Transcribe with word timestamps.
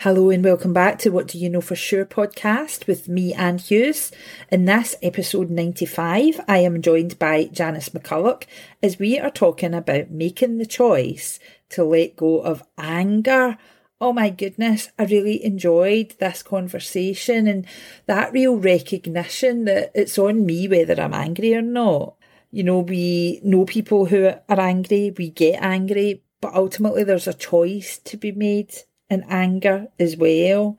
Hello 0.00 0.28
and 0.28 0.44
welcome 0.44 0.74
back 0.74 0.98
to 0.98 1.08
What 1.08 1.28
Do 1.28 1.38
You 1.38 1.48
Know 1.48 1.62
For 1.62 1.74
Sure 1.74 2.04
podcast 2.04 2.86
with 2.86 3.08
me, 3.08 3.32
Anne 3.32 3.56
Hughes. 3.56 4.12
In 4.52 4.66
this 4.66 4.94
episode 5.02 5.48
95, 5.48 6.38
I 6.46 6.58
am 6.58 6.82
joined 6.82 7.18
by 7.18 7.44
Janice 7.44 7.88
McCulloch 7.88 8.44
as 8.82 8.98
we 8.98 9.18
are 9.18 9.30
talking 9.30 9.72
about 9.72 10.10
making 10.10 10.58
the 10.58 10.66
choice 10.66 11.38
to 11.70 11.82
let 11.82 12.14
go 12.14 12.40
of 12.40 12.62
anger. 12.76 13.56
Oh 13.98 14.12
my 14.12 14.28
goodness, 14.28 14.90
I 14.98 15.04
really 15.04 15.42
enjoyed 15.42 16.14
this 16.18 16.42
conversation 16.42 17.46
and 17.46 17.66
that 18.04 18.34
real 18.34 18.58
recognition 18.58 19.64
that 19.64 19.92
it's 19.94 20.18
on 20.18 20.44
me 20.44 20.68
whether 20.68 21.00
I'm 21.00 21.14
angry 21.14 21.54
or 21.54 21.62
not. 21.62 22.16
You 22.50 22.64
know, 22.64 22.80
we 22.80 23.40
know 23.42 23.64
people 23.64 24.04
who 24.04 24.26
are 24.26 24.60
angry, 24.60 25.14
we 25.16 25.30
get 25.30 25.62
angry, 25.62 26.22
but 26.42 26.54
ultimately 26.54 27.02
there's 27.02 27.26
a 27.26 27.32
choice 27.32 27.98
to 28.04 28.18
be 28.18 28.30
made 28.30 28.74
and 29.10 29.24
anger 29.28 29.88
as 29.98 30.16
well. 30.16 30.78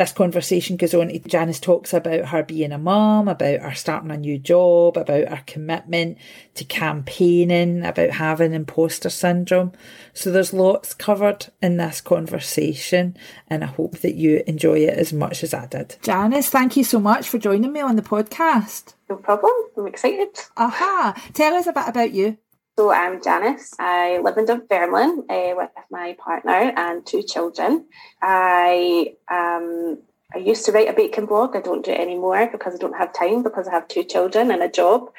This 0.00 0.12
conversation 0.12 0.78
goes 0.78 0.94
on. 0.94 1.10
Janice 1.26 1.60
talks 1.60 1.92
about 1.92 2.28
her 2.28 2.42
being 2.42 2.72
a 2.72 2.78
mum, 2.78 3.28
about 3.28 3.60
her 3.60 3.74
starting 3.74 4.10
a 4.10 4.16
new 4.16 4.38
job, 4.38 4.96
about 4.96 5.28
her 5.28 5.42
commitment 5.46 6.16
to 6.54 6.64
campaigning, 6.64 7.84
about 7.84 8.12
having 8.12 8.54
imposter 8.54 9.10
syndrome. 9.10 9.72
So 10.14 10.30
there's 10.30 10.54
lots 10.54 10.94
covered 10.94 11.48
in 11.60 11.76
this 11.76 12.00
conversation, 12.00 13.14
and 13.48 13.62
I 13.62 13.66
hope 13.66 13.98
that 13.98 14.14
you 14.14 14.42
enjoy 14.46 14.78
it 14.78 14.96
as 14.96 15.12
much 15.12 15.42
as 15.42 15.52
I 15.52 15.66
did. 15.66 15.96
Janice, 16.00 16.48
thank 16.48 16.78
you 16.78 16.84
so 16.84 16.98
much 16.98 17.28
for 17.28 17.36
joining 17.36 17.70
me 17.70 17.80
on 17.80 17.96
the 17.96 18.02
podcast. 18.02 18.94
No 19.10 19.16
problem. 19.16 19.52
I'm 19.76 19.86
excited. 19.86 20.30
Aha. 20.56 21.30
Tell 21.34 21.54
us 21.54 21.66
a 21.66 21.74
bit 21.74 21.88
about 21.88 22.12
you. 22.12 22.38
So 22.78 22.92
I'm 22.92 23.22
Janice. 23.22 23.74
I 23.78 24.18
live 24.18 24.38
in 24.38 24.46
Dunfermline 24.46 25.24
uh, 25.28 25.52
with 25.56 25.70
my 25.90 26.16
partner 26.18 26.72
and 26.76 27.04
two 27.04 27.22
children. 27.22 27.86
I 28.22 29.16
um, 29.30 29.98
I 30.34 30.38
used 30.38 30.64
to 30.66 30.72
write 30.72 30.88
a 30.88 30.92
baking 30.92 31.26
blog. 31.26 31.56
I 31.56 31.60
don't 31.60 31.84
do 31.84 31.90
it 31.90 32.00
anymore 32.00 32.48
because 32.50 32.74
I 32.74 32.78
don't 32.78 32.96
have 32.96 33.12
time 33.12 33.42
because 33.42 33.66
I 33.68 33.72
have 33.72 33.88
two 33.88 34.04
children 34.04 34.50
and 34.50 34.62
a 34.62 34.68
job. 34.68 35.10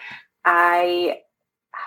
I 0.46 1.20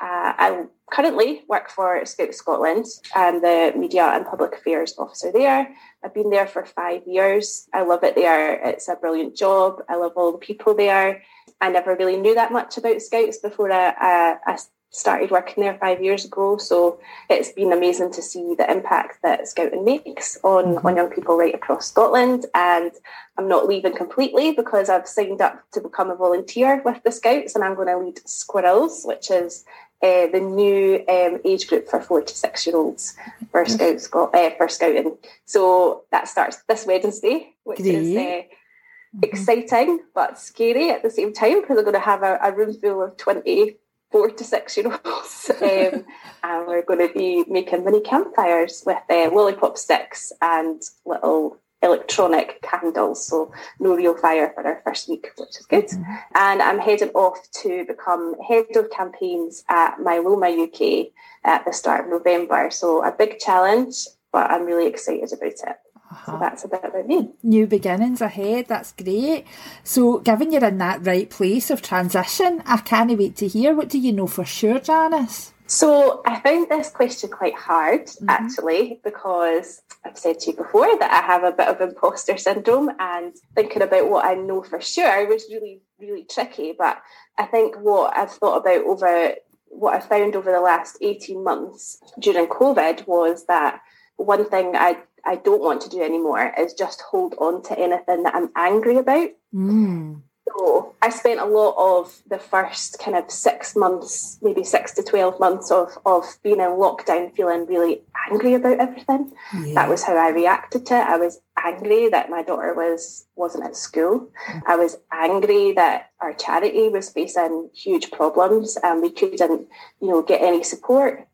I 0.00 0.64
currently 0.92 1.42
work 1.48 1.70
for 1.70 2.04
Scout 2.04 2.34
Scotland. 2.34 2.86
I'm 3.14 3.40
the 3.40 3.72
media 3.76 4.04
and 4.04 4.26
public 4.26 4.54
affairs 4.54 4.94
officer 4.98 5.32
there. 5.32 5.74
I've 6.04 6.14
been 6.14 6.30
there 6.30 6.46
for 6.46 6.64
five 6.64 7.02
years. 7.06 7.68
I 7.72 7.82
love 7.82 8.04
it 8.04 8.14
there. 8.14 8.54
It's 8.68 8.88
a 8.88 8.96
brilliant 8.96 9.36
job. 9.36 9.82
I 9.88 9.96
love 9.96 10.12
all 10.16 10.32
the 10.32 10.38
people 10.38 10.74
there. 10.74 11.22
I 11.60 11.70
never 11.70 11.96
really 11.96 12.16
knew 12.16 12.34
that 12.34 12.52
much 12.52 12.76
about 12.76 13.00
Scouts 13.00 13.38
before 13.38 13.72
I, 13.72 13.94
I, 13.98 14.36
I 14.46 14.58
started 14.94 15.32
working 15.32 15.64
there 15.64 15.76
five 15.78 16.00
years 16.00 16.24
ago. 16.24 16.56
So 16.56 17.00
it's 17.28 17.50
been 17.50 17.72
amazing 17.72 18.12
to 18.12 18.22
see 18.22 18.54
the 18.54 18.70
impact 18.70 19.20
that 19.22 19.48
Scouting 19.48 19.84
makes 19.84 20.38
on, 20.44 20.76
mm-hmm. 20.76 20.86
on 20.86 20.96
young 20.96 21.10
people 21.10 21.36
right 21.36 21.54
across 21.54 21.88
Scotland. 21.88 22.46
And 22.54 22.92
I'm 23.36 23.48
not 23.48 23.66
leaving 23.66 23.96
completely 23.96 24.52
because 24.52 24.88
I've 24.88 25.08
signed 25.08 25.40
up 25.40 25.60
to 25.72 25.80
become 25.80 26.10
a 26.10 26.14
volunteer 26.14 26.80
with 26.84 27.02
the 27.02 27.10
Scouts 27.10 27.56
and 27.56 27.64
I'm 27.64 27.74
going 27.74 27.88
to 27.88 27.98
lead 27.98 28.20
Squirrels, 28.28 29.02
which 29.04 29.32
is 29.32 29.64
uh, 30.00 30.28
the 30.28 30.40
new 30.40 31.04
um, 31.08 31.40
age 31.44 31.66
group 31.66 31.88
for 31.88 32.00
four 32.00 32.22
to 32.22 32.32
six 32.32 32.64
year 32.64 32.76
olds 32.76 33.16
for 33.50 33.66
Scouts 33.66 34.08
uh, 34.14 34.50
for 34.56 34.68
Scouting. 34.68 35.16
So 35.44 36.04
that 36.12 36.28
starts 36.28 36.58
this 36.68 36.86
Wednesday, 36.86 37.52
which 37.64 37.80
Great. 37.80 37.94
is. 37.96 38.16
Uh, 38.16 38.20
mm-hmm. 38.20 39.24
exciting 39.24 40.00
but 40.14 40.38
scary 40.38 40.90
at 40.90 41.02
the 41.02 41.10
same 41.10 41.32
time 41.32 41.60
because 41.60 41.78
I'm 41.78 41.84
going 41.84 41.94
to 41.94 42.00
have 42.00 42.22
a, 42.22 42.38
a 42.42 42.52
room 42.52 42.74
full 42.74 43.02
of 43.02 43.16
20 43.16 43.76
four 44.14 44.30
to 44.30 44.44
six 44.44 44.76
year 44.76 44.86
olds. 45.04 45.50
Um, 45.64 46.04
and 46.44 46.66
we're 46.68 46.84
going 46.84 47.08
to 47.08 47.12
be 47.12 47.44
making 47.48 47.84
mini 47.84 48.00
campfires 48.00 48.82
with 48.86 48.98
uh, 49.10 49.30
lollipop 49.32 49.76
sticks 49.78 50.30
and 50.40 50.82
little 51.04 51.58
electronic 51.82 52.60
candles. 52.62 53.26
So 53.26 53.50
no 53.80 53.96
real 53.96 54.16
fire 54.16 54.52
for 54.54 54.64
our 54.66 54.80
first 54.84 55.08
week, 55.08 55.30
which 55.36 55.58
is 55.58 55.66
good. 55.66 55.86
Mm-hmm. 55.86 56.14
And 56.34 56.62
I'm 56.62 56.78
heading 56.78 57.10
off 57.10 57.38
to 57.62 57.84
become 57.86 58.34
head 58.46 58.66
of 58.76 58.90
campaigns 58.90 59.64
at 59.68 59.96
Myeloma 59.98 60.50
UK 60.64 61.12
at 61.44 61.64
the 61.64 61.72
start 61.72 62.04
of 62.04 62.10
November. 62.10 62.70
So 62.70 63.02
a 63.04 63.10
big 63.10 63.38
challenge, 63.38 64.06
but 64.32 64.50
I'm 64.50 64.64
really 64.64 64.86
excited 64.86 65.32
about 65.32 65.58
it. 65.70 65.76
Uh-huh. 66.14 66.32
So 66.32 66.38
that's 66.38 66.64
a 66.64 66.68
bit 66.68 66.84
about 66.84 67.08
me. 67.08 67.30
New 67.42 67.66
beginnings 67.66 68.20
ahead, 68.20 68.66
that's 68.68 68.92
great. 68.92 69.46
So, 69.82 70.20
given 70.20 70.52
you're 70.52 70.64
in 70.64 70.78
that 70.78 71.04
right 71.04 71.28
place 71.28 71.70
of 71.70 71.82
transition, 71.82 72.62
I 72.66 72.76
can't 72.76 73.18
wait 73.18 73.34
to 73.36 73.48
hear. 73.48 73.74
What 73.74 73.88
do 73.88 73.98
you 73.98 74.12
know 74.12 74.28
for 74.28 74.44
sure, 74.44 74.78
Janice? 74.78 75.52
So, 75.66 76.22
I 76.24 76.38
found 76.38 76.68
this 76.68 76.90
question 76.90 77.30
quite 77.30 77.56
hard 77.56 78.06
mm-hmm. 78.06 78.28
actually, 78.28 79.00
because 79.02 79.82
I've 80.04 80.16
said 80.16 80.38
to 80.40 80.52
you 80.52 80.56
before 80.56 80.96
that 81.00 81.10
I 81.10 81.26
have 81.26 81.42
a 81.42 81.50
bit 81.50 81.66
of 81.66 81.80
imposter 81.80 82.36
syndrome, 82.38 82.90
and 83.00 83.34
thinking 83.56 83.82
about 83.82 84.08
what 84.08 84.24
I 84.24 84.34
know 84.34 84.62
for 84.62 84.80
sure 84.80 85.26
was 85.26 85.46
really, 85.50 85.80
really 85.98 86.26
tricky. 86.30 86.74
But 86.78 87.02
I 87.38 87.46
think 87.46 87.74
what 87.80 88.16
I've 88.16 88.30
thought 88.30 88.58
about 88.58 88.84
over 88.84 89.34
what 89.68 89.94
I 89.96 89.98
found 89.98 90.36
over 90.36 90.52
the 90.52 90.60
last 90.60 90.98
18 91.00 91.42
months 91.42 92.00
during 92.20 92.46
COVID 92.46 93.08
was 93.08 93.46
that 93.46 93.80
one 94.16 94.48
thing 94.48 94.76
I 94.76 94.98
I 95.26 95.36
don't 95.36 95.62
want 95.62 95.80
to 95.82 95.88
do 95.88 96.02
anymore 96.02 96.52
is 96.58 96.74
just 96.74 97.00
hold 97.00 97.34
on 97.38 97.62
to 97.64 97.78
anything 97.78 98.22
that 98.24 98.34
I'm 98.34 98.50
angry 98.56 98.96
about. 98.96 99.30
Mm. 99.54 100.22
So 100.46 100.94
I 101.00 101.08
spent 101.08 101.40
a 101.40 101.46
lot 101.46 101.74
of 101.78 102.22
the 102.28 102.38
first 102.38 102.98
kind 102.98 103.16
of 103.16 103.30
six 103.30 103.74
months, 103.74 104.38
maybe 104.42 104.62
six 104.62 104.92
to 104.94 105.02
12 105.02 105.40
months 105.40 105.70
of, 105.70 105.96
of 106.04 106.24
being 106.42 106.60
in 106.60 106.68
lockdown, 106.68 107.34
feeling 107.34 107.66
really 107.66 108.02
angry 108.30 108.54
about 108.54 108.78
everything. 108.78 109.32
Yeah. 109.54 109.74
That 109.74 109.88
was 109.88 110.02
how 110.02 110.16
I 110.16 110.28
reacted 110.28 110.86
to 110.86 110.94
it. 110.96 111.06
I 111.06 111.16
was 111.16 111.40
angry 111.62 112.08
that 112.10 112.30
my 112.30 112.42
daughter 112.42 112.74
was, 112.74 113.26
wasn't 113.36 113.64
at 113.64 113.76
school. 113.76 114.30
Mm. 114.48 114.62
I 114.66 114.76
was 114.76 114.98
angry 115.12 115.72
that 115.72 116.10
our 116.20 116.34
charity 116.34 116.88
was 116.88 117.10
facing 117.10 117.70
huge 117.74 118.10
problems 118.10 118.76
and 118.82 119.00
we 119.00 119.10
couldn't, 119.10 119.66
you 120.00 120.08
know, 120.08 120.22
get 120.22 120.42
any 120.42 120.62
support. 120.62 121.26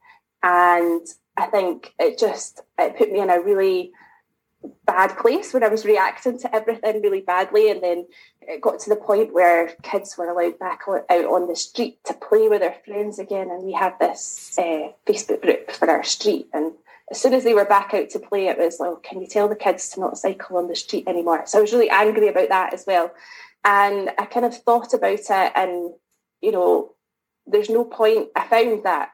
And 0.43 1.07
I 1.41 1.47
think 1.47 1.95
it 1.99 2.19
just 2.19 2.61
it 2.78 2.97
put 2.97 3.11
me 3.11 3.21
in 3.21 3.31
a 3.31 3.41
really 3.41 3.93
bad 4.84 5.17
place 5.17 5.55
when 5.55 5.65
I 5.65 5.69
was 5.69 5.87
reacting 5.87 6.39
to 6.41 6.55
everything 6.55 7.01
really 7.01 7.23
badly. 7.23 7.71
And 7.71 7.83
then 7.83 8.06
it 8.43 8.61
got 8.61 8.78
to 8.81 8.91
the 8.91 8.97
point 8.97 9.33
where 9.33 9.69
kids 9.83 10.19
were 10.19 10.28
allowed 10.28 10.59
back 10.59 10.83
out 10.87 11.09
on 11.09 11.49
the 11.49 11.56
street 11.56 11.99
to 12.05 12.15
play 12.15 12.49
with 12.49 12.61
their 12.61 12.77
friends 12.84 13.19
again. 13.19 13.51
And 13.51 13.62
we 13.62 13.73
had 13.73 13.99
this 13.99 14.55
uh, 14.59 14.93
Facebook 15.06 15.41
group 15.41 15.71
for 15.71 15.89
our 15.89 16.05
street. 16.05 16.49
And 16.53 16.73
as 17.11 17.19
soon 17.19 17.33
as 17.33 17.45
they 17.45 17.55
were 17.55 17.65
back 17.65 17.95
out 17.95 18.11
to 18.11 18.19
play, 18.19 18.49
it 18.49 18.59
was 18.59 18.78
like, 18.78 19.03
can 19.03 19.22
you 19.22 19.27
tell 19.27 19.49
the 19.49 19.57
kids 19.57 19.89
to 19.91 20.01
not 20.01 20.19
cycle 20.19 20.59
on 20.59 20.69
the 20.69 20.77
street 20.77 21.09
anymore? 21.09 21.47
So 21.47 21.59
I 21.59 21.62
was 21.62 21.72
really 21.72 21.91
angry 21.91 22.28
about 22.28 22.51
that 22.51 22.75
as 22.75 22.84
well. 22.87 23.12
And 23.65 24.11
I 24.19 24.27
kind 24.27 24.45
of 24.45 24.57
thought 24.57 24.93
about 24.93 25.21
it 25.21 25.53
and, 25.55 25.95
you 26.43 26.53
know, 26.53 26.93
there's 27.47 27.71
no 27.71 27.84
point. 27.84 28.28
I 28.37 28.47
found 28.47 28.84
that 28.84 29.11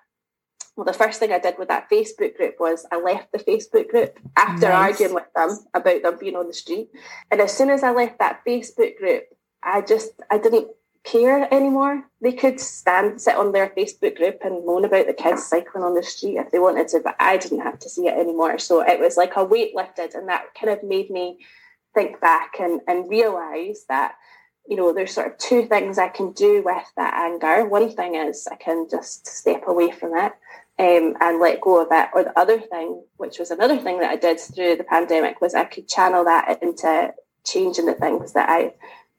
well, 0.77 0.85
the 0.85 0.93
first 0.93 1.19
thing 1.19 1.33
I 1.33 1.39
did 1.39 1.59
with 1.59 1.69
that 1.69 1.89
Facebook 1.91 2.37
group 2.37 2.57
was 2.61 2.87
I 2.93 3.01
left 3.01 3.33
the 3.33 3.39
Facebook 3.39 3.89
group 3.89 4.19
after 4.37 4.69
nice. 4.69 4.93
arguing 4.93 5.15
with 5.15 5.33
them 5.35 5.59
about 5.73 6.03
them 6.03 6.19
being 6.21 6.37
on 6.37 6.47
the 6.47 6.55
street. 6.55 6.91
And 7.31 7.41
as 7.41 7.57
soon 7.57 7.71
as 7.71 7.83
I 7.83 7.93
left 7.93 8.19
that 8.19 8.43
Facebook 8.47 8.99
group, 8.99 9.25
I 9.63 9.81
just 9.81 10.11
I 10.31 10.37
didn't 10.37 10.69
care 11.03 11.53
anymore. 11.53 12.05
They 12.21 12.33
could 12.33 12.61
stand 12.61 13.23
sit 13.23 13.37
on 13.37 13.53
their 13.53 13.69
Facebook 13.71 14.17
group 14.17 14.41
and 14.45 14.67
moan 14.67 14.85
about 14.85 15.07
the 15.07 15.15
kids 15.15 15.47
cycling 15.47 15.83
on 15.83 15.95
the 15.95 16.03
street 16.03 16.37
if 16.37 16.51
they 16.51 16.59
wanted 16.59 16.89
to, 16.89 17.01
but 17.01 17.17
I 17.19 17.39
didn't 17.39 17.61
have 17.61 17.79
to 17.79 17.89
see 17.89 18.07
it 18.09 18.19
anymore. 18.19 18.59
So 18.59 18.87
it 18.87 19.01
was 19.01 19.17
like 19.17 19.33
a 19.37 19.45
weight 19.45 19.75
lifted, 19.75 20.15
and 20.15 20.29
that 20.29 20.55
kind 20.61 20.71
of 20.71 20.85
made 20.85 21.11
me 21.11 21.39
think 21.95 22.21
back 22.21 22.57
and 22.61 22.83
and 22.87 23.09
realize 23.09 23.87
that 23.89 24.17
you 24.69 24.77
know, 24.77 24.93
there's 24.93 25.15
sort 25.15 25.29
of 25.29 25.39
two 25.39 25.67
things 25.67 25.99
I 25.99 26.09
can 26.09 26.33
do 26.33 26.63
with 26.65 26.85
that 26.97 27.15
anger. 27.15 27.67
One 27.67 27.95
thing 27.95 28.15
is 28.15 28.49
I 28.51 28.57
can 28.57 28.87
just 28.91 29.27
step 29.27 29.63
away 29.67 29.91
from 29.91 30.17
it 30.17 30.33
um, 30.79 31.15
and 31.21 31.41
let 31.41 31.61
go 31.61 31.83
of 31.83 31.89
it. 31.91 32.09
Or 32.15 32.25
the 32.25 32.39
other 32.39 32.61
thing, 32.61 33.03
which 33.17 33.39
was 33.39 33.51
another 33.51 33.79
thing 33.79 34.01
that 34.01 34.11
I 34.11 34.17
did 34.17 34.41
through 34.41 34.77
the 34.77 34.85
pandemic, 34.85 35.41
was 35.41 35.55
I 35.55 35.65
could 35.65 35.89
channel 35.89 36.25
that 36.25 36.63
into 36.63 37.15
changing 37.45 37.87
the 37.87 37.95
things 37.95 38.33
that 38.33 38.49
I 38.49 38.75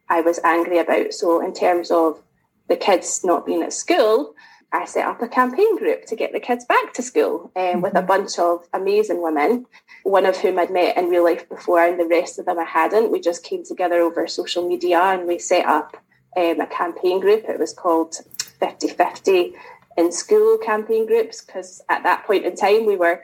I 0.10 0.22
was 0.22 0.40
angry 0.44 0.80
about. 0.80 1.14
So 1.14 1.44
in 1.44 1.54
terms 1.54 1.92
of 1.92 2.22
the 2.70 2.78
kids 2.78 3.24
not 3.24 3.46
being 3.46 3.64
at 3.64 3.74
school, 3.74 4.36
I 4.74 4.86
set 4.86 5.08
up 5.08 5.22
a 5.22 5.28
campaign 5.28 5.78
group 5.78 6.06
to 6.06 6.16
get 6.16 6.34
the 6.34 6.40
kids 6.40 6.66
back 6.66 6.94
to 6.94 7.02
school 7.02 7.52
um, 7.56 7.62
mm-hmm. 7.62 7.82
with 7.82 7.96
a 7.96 8.00
mm-hmm. 8.00 8.08
bunch 8.08 8.38
of 8.38 8.68
amazing 8.74 9.22
women, 9.22 9.66
one 10.04 10.26
of 10.26 10.38
whom 10.38 10.60
I'd 10.60 10.72
met 10.72 10.98
in 10.98 11.10
real 11.10 11.24
life 11.24 11.48
before, 11.48 11.84
and 11.84 12.00
the 12.00 12.06
rest 12.06 12.38
of 12.38 12.46
them 12.46 12.60
I 12.60 12.66
hadn't. 12.66 13.12
We 13.12 13.22
just 13.22 13.44
came 13.44 13.64
together 13.64 13.96
over 13.96 14.28
social 14.28 14.68
media 14.68 15.00
and 15.00 15.26
we 15.26 15.40
set 15.40 15.66
up 15.66 15.96
um, 16.36 16.60
a 16.60 16.68
campaign 16.68 17.22
group. 17.22 17.46
It 17.48 17.60
was 17.60 17.74
called 17.74 18.16
50 18.60 18.90
50 18.90 19.54
in 19.98 20.12
school 20.12 20.58
campaign 20.58 21.06
groups 21.06 21.42
because 21.42 21.82
at 21.90 22.04
that 22.04 22.26
point 22.26 22.46
in 22.46 22.56
time 22.56 22.86
we 22.86 22.96
were 22.96 23.24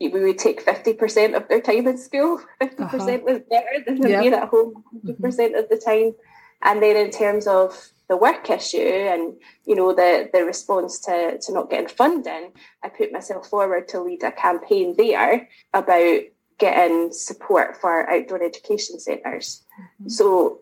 we 0.00 0.08
would 0.08 0.38
take 0.38 0.64
50% 0.64 1.36
of 1.36 1.46
their 1.46 1.60
time 1.60 1.86
in 1.86 1.96
school 1.96 2.40
50% 2.60 2.80
uh-huh. 2.80 3.18
was 3.24 3.40
better 3.48 3.84
than 3.86 3.96
yep. 3.98 4.20
being 4.20 4.34
at 4.34 4.48
home 4.48 4.82
100% 5.04 5.04
mm-hmm. 5.04 5.22
percent 5.22 5.56
of 5.56 5.68
the 5.68 5.76
time 5.76 6.14
and 6.62 6.82
then 6.82 6.96
in 6.96 7.10
terms 7.10 7.46
of 7.46 7.90
the 8.12 8.16
work 8.16 8.50
issue 8.50 8.78
and 9.12 9.34
you 9.64 9.74
know 9.74 9.94
the 9.94 10.28
the 10.34 10.44
response 10.44 10.98
to 11.00 11.38
to 11.40 11.52
not 11.52 11.70
getting 11.70 11.88
funding 11.88 12.52
i 12.82 12.88
put 12.88 13.10
myself 13.10 13.48
forward 13.48 13.88
to 13.88 14.00
lead 14.00 14.22
a 14.22 14.30
campaign 14.32 14.94
there 14.96 15.48
about 15.72 16.20
getting 16.62 17.10
support 17.12 17.76
for 17.76 18.08
outdoor 18.08 18.40
education 18.40 19.00
centres. 19.00 19.64
Mm-hmm. 19.80 20.08
So, 20.08 20.60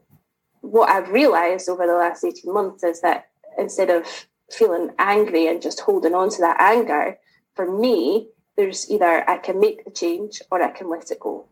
what 0.62 0.88
I've 0.88 1.10
realised 1.10 1.68
over 1.68 1.86
the 1.86 1.92
last 1.94 2.24
18 2.24 2.52
months 2.52 2.82
is 2.82 3.02
that 3.02 3.28
instead 3.58 3.90
of 3.90 4.06
feeling 4.50 4.92
angry 4.98 5.46
and 5.46 5.60
just 5.60 5.80
holding 5.80 6.14
on 6.14 6.30
to 6.30 6.40
that 6.40 6.58
anger, 6.58 7.18
for 7.54 7.70
me, 7.78 8.28
there's 8.56 8.90
either 8.90 9.28
I 9.28 9.36
can 9.36 9.60
make 9.60 9.84
the 9.84 9.90
change 9.90 10.40
or 10.50 10.62
I 10.62 10.70
can 10.70 10.88
let 10.88 11.10
it 11.10 11.20
go. 11.20 11.46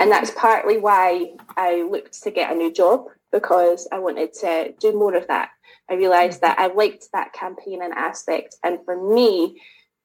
And 0.00 0.10
that's 0.10 0.32
partly 0.32 0.78
why 0.78 1.34
I 1.56 1.82
looked 1.82 2.20
to 2.22 2.32
get 2.32 2.50
a 2.50 2.56
new 2.56 2.72
job 2.72 3.06
because 3.34 3.88
I 3.90 3.98
wanted 3.98 4.32
to 4.34 4.72
do 4.78 4.92
more 4.92 5.14
of 5.16 5.26
that. 5.26 5.50
I 5.90 5.94
realised 5.94 6.40
mm-hmm. 6.40 6.54
that 6.54 6.58
I 6.58 6.72
liked 6.72 7.08
that 7.12 7.32
campaigning 7.32 7.90
aspect. 7.94 8.54
And 8.62 8.78
for 8.84 8.96
me, 9.12 9.60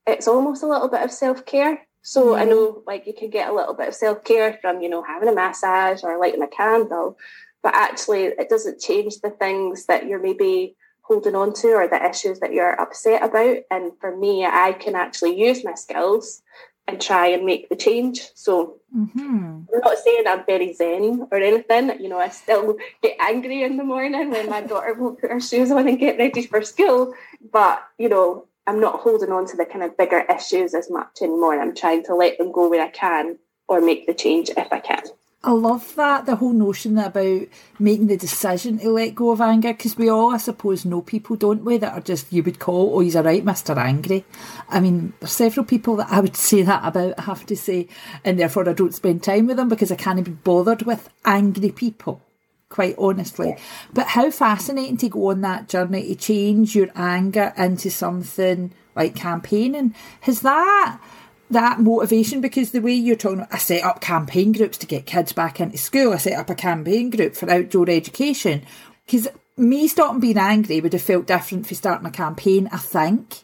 it's 0.07 0.27
almost 0.27 0.63
a 0.63 0.67
little 0.67 0.89
bit 0.89 1.03
of 1.03 1.11
self 1.11 1.45
care. 1.45 1.85
So 2.01 2.33
I 2.33 2.41
mm-hmm. 2.41 2.49
know 2.49 2.83
like 2.87 3.05
you 3.05 3.13
can 3.13 3.29
get 3.29 3.49
a 3.49 3.53
little 3.53 3.75
bit 3.75 3.89
of 3.89 3.93
self 3.93 4.23
care 4.23 4.57
from, 4.61 4.81
you 4.81 4.89
know, 4.89 5.03
having 5.03 5.29
a 5.29 5.33
massage 5.33 6.03
or 6.03 6.19
lighting 6.19 6.41
a 6.41 6.47
candle, 6.47 7.17
but 7.61 7.75
actually 7.75 8.23
it 8.23 8.49
doesn't 8.49 8.81
change 8.81 9.21
the 9.21 9.29
things 9.29 9.85
that 9.85 10.07
you're 10.07 10.21
maybe 10.21 10.75
holding 11.03 11.35
on 11.35 11.53
to 11.53 11.67
or 11.69 11.87
the 11.87 12.03
issues 12.09 12.39
that 12.39 12.53
you're 12.53 12.81
upset 12.81 13.23
about. 13.23 13.57
And 13.69 13.91
for 14.01 14.15
me, 14.17 14.45
I 14.45 14.73
can 14.73 14.95
actually 14.95 15.39
use 15.39 15.63
my 15.63 15.75
skills 15.75 16.41
and 16.89 16.99
try 16.99 17.27
and 17.27 17.45
make 17.45 17.69
the 17.69 17.75
change. 17.75 18.29
So 18.33 18.79
mm-hmm. 18.95 19.61
I'm 19.73 19.81
not 19.83 19.97
saying 19.99 20.23
I'm 20.27 20.43
very 20.45 20.73
zen 20.73 21.27
or 21.31 21.37
anything. 21.37 22.01
You 22.01 22.09
know, 22.09 22.19
I 22.19 22.29
still 22.29 22.77
get 23.03 23.15
angry 23.19 23.63
in 23.63 23.77
the 23.77 23.83
morning 23.83 24.31
when 24.31 24.49
my 24.49 24.61
daughter 24.61 24.95
won't 24.95 25.21
put 25.21 25.29
her 25.29 25.39
shoes 25.39 25.69
on 25.71 25.87
and 25.87 25.99
get 25.99 26.17
ready 26.17 26.47
for 26.47 26.63
school. 26.63 27.13
But, 27.51 27.83
you 27.99 28.09
know, 28.09 28.47
I'm 28.65 28.79
not 28.79 29.01
holding 29.01 29.31
on 29.31 29.45
to 29.47 29.57
the 29.57 29.65
kind 29.65 29.83
of 29.83 29.97
bigger 29.97 30.25
issues 30.35 30.73
as 30.73 30.89
much 30.89 31.21
anymore. 31.21 31.61
I'm 31.61 31.75
trying 31.75 32.03
to 32.05 32.15
let 32.15 32.37
them 32.39 32.51
go 32.51 32.69
where 32.69 32.83
I 32.83 32.89
can 32.89 33.37
or 33.67 33.81
make 33.81 34.07
the 34.07 34.13
change 34.15 34.49
if 34.57 34.73
I 34.73 34.79
can. 34.79 35.03
I 35.41 35.51
love 35.51 35.95
that 35.95 36.25
the 36.25 36.35
whole 36.35 36.51
notion 36.51 36.97
about 36.97 37.47
making 37.79 38.07
the 38.07 38.17
decision 38.17 38.77
to 38.79 38.89
let 38.89 39.15
go 39.15 39.31
of 39.31 39.39
anger 39.39 39.71
because 39.71 39.97
we 39.97 40.09
all, 40.09 40.33
I 40.33 40.37
suppose, 40.37 40.83
know 40.83 41.01
people, 41.01 41.37
don't 41.37 41.63
we, 41.63 41.77
that 41.77 41.93
are 41.93 42.01
just 42.01 42.33
you 42.33 42.43
would 42.43 42.59
call, 42.59 42.93
oh, 42.93 42.99
he's 42.99 43.15
a 43.15 43.23
right, 43.23 43.43
Mister 43.43 43.79
Angry. 43.79 44.25
I 44.67 44.81
mean, 44.81 45.13
there's 45.21 45.31
several 45.31 45.65
people 45.65 45.95
that 45.95 46.09
I 46.11 46.19
would 46.19 46.35
say 46.35 46.63
that 46.63 46.85
about. 46.85 47.17
I 47.17 47.21
have 47.21 47.45
to 47.45 47.55
say, 47.55 47.87
and 48.25 48.37
therefore 48.37 48.67
I 48.67 48.73
don't 48.73 48.93
spend 48.93 49.23
time 49.23 49.47
with 49.47 49.55
them 49.55 49.69
because 49.69 49.93
I 49.93 49.95
can't 49.95 50.23
be 50.25 50.31
bothered 50.31 50.81
with 50.81 51.09
angry 51.23 51.71
people. 51.71 52.21
Quite 52.67 52.95
honestly, 52.99 53.55
but 53.93 54.07
how 54.07 54.29
fascinating 54.29 54.97
to 54.97 55.09
go 55.09 55.31
on 55.31 55.41
that 55.41 55.69
journey 55.69 56.07
to 56.07 56.15
change 56.15 56.75
your 56.75 56.89
anger 56.93 57.51
into 57.57 57.89
something 57.89 58.73
like 58.95 59.15
campaigning. 59.15 59.95
Has 60.21 60.41
that 60.41 60.99
that 61.49 61.79
motivation 61.79 62.41
because 62.41 62.71
the 62.71 62.81
way 62.81 62.93
you're 62.93 63.15
talking, 63.15 63.45
I 63.51 63.57
set 63.57 63.83
up 63.83 64.01
campaign 64.01 64.51
groups 64.51 64.77
to 64.79 64.87
get 64.87 65.05
kids 65.05 65.33
back 65.33 65.59
into 65.59 65.77
school. 65.77 66.13
I 66.13 66.17
set 66.17 66.39
up 66.39 66.49
a 66.49 66.55
campaign 66.55 67.09
group 67.09 67.35
for 67.35 67.49
outdoor 67.49 67.89
education 67.89 68.63
because 69.05 69.27
me 69.57 69.87
stopping 69.87 70.19
being 70.19 70.37
angry 70.37 70.79
would 70.79 70.93
have 70.93 71.01
felt 71.01 71.27
different 71.27 71.67
for 71.67 71.75
starting 71.75 72.07
a 72.07 72.11
campaign. 72.11 72.69
I 72.71 72.77
think. 72.77 73.43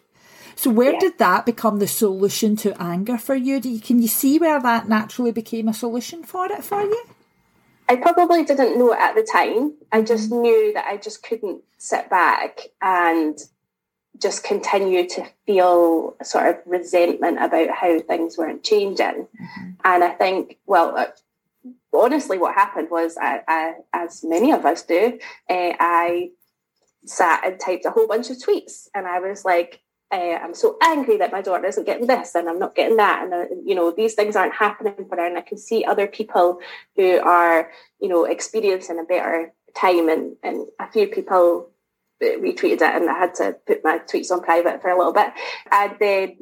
So 0.55 0.69
where 0.69 0.93
yeah. 0.93 0.99
did 0.99 1.17
that 1.17 1.45
become 1.45 1.79
the 1.79 1.87
solution 1.87 2.55
to 2.57 2.81
anger 2.81 3.17
for 3.17 3.35
you? 3.35 3.59
you? 3.61 3.79
Can 3.81 4.01
you 4.01 4.07
see 4.07 4.39
where 4.39 4.61
that 4.61 4.87
naturally 4.87 5.31
became 5.31 5.67
a 5.67 5.73
solution 5.73 6.23
for 6.23 6.45
it 6.45 6.63
for 6.63 6.81
you? 6.81 7.05
I 7.87 7.97
probably 7.97 8.43
didn't 8.43 8.79
know 8.79 8.93
it 8.93 8.99
at 8.99 9.15
the 9.15 9.23
time. 9.23 9.73
I 9.91 10.01
just 10.01 10.31
knew 10.31 10.73
that 10.73 10.85
I 10.87 10.97
just 10.97 11.23
couldn't 11.23 11.61
sit 11.77 12.09
back 12.09 12.61
and 12.81 13.37
just 14.21 14.43
continue 14.43 15.07
to 15.09 15.25
feel 15.45 16.15
sort 16.23 16.47
of 16.47 16.55
resentment 16.65 17.37
about 17.37 17.69
how 17.69 17.99
things 17.99 18.37
weren't 18.37 18.63
changing. 18.63 19.27
Mm-hmm. 19.27 19.69
And 19.83 20.03
I 20.03 20.09
think, 20.09 20.57
well, 20.65 20.97
uh, 20.97 21.07
honestly, 21.93 22.37
what 22.37 22.55
happened 22.55 22.89
was, 22.89 23.17
I, 23.17 23.41
I, 23.47 23.73
as 23.93 24.23
many 24.23 24.51
of 24.51 24.65
us 24.65 24.83
do, 24.83 25.19
uh, 25.49 25.73
I 25.79 26.31
sat 27.05 27.45
and 27.45 27.59
typed 27.59 27.85
a 27.85 27.91
whole 27.91 28.07
bunch 28.07 28.29
of 28.29 28.37
tweets, 28.37 28.87
and 28.93 29.05
I 29.07 29.19
was 29.19 29.45
like, 29.45 29.81
uh, 30.11 30.37
I'm 30.41 30.53
so 30.53 30.77
angry 30.81 31.17
that 31.17 31.31
my 31.31 31.41
daughter 31.41 31.65
isn't 31.65 31.85
getting 31.85 32.07
this 32.07 32.35
and 32.35 32.47
I'm 32.47 32.59
not 32.59 32.75
getting 32.75 32.97
that. 32.97 33.23
And, 33.23 33.33
uh, 33.33 33.45
you 33.65 33.73
know, 33.73 33.91
these 33.91 34.13
things 34.13 34.35
aren't 34.35 34.53
happening 34.53 35.05
for 35.09 35.15
her. 35.15 35.25
And 35.25 35.37
I 35.37 35.41
can 35.41 35.57
see 35.57 35.83
other 35.83 36.07
people 36.07 36.59
who 36.95 37.19
are, 37.21 37.71
you 37.99 38.07
know, 38.07 38.23
experiencing 38.23 38.99
a 38.99 39.03
better 39.03 39.51
time. 39.75 40.07
And, 40.07 40.35
and 40.43 40.67
a 40.79 40.89
few 40.91 41.07
people 41.07 41.71
retweeted 42.21 42.73
it 42.73 42.81
and 42.81 43.09
I 43.09 43.17
had 43.17 43.35
to 43.35 43.55
put 43.65 43.83
my 43.83 43.99
tweets 43.99 44.31
on 44.31 44.41
private 44.41 44.81
for 44.81 44.89
a 44.89 44.97
little 44.97 45.13
bit. 45.13 45.31
And 45.71 45.95
then, 45.99 46.37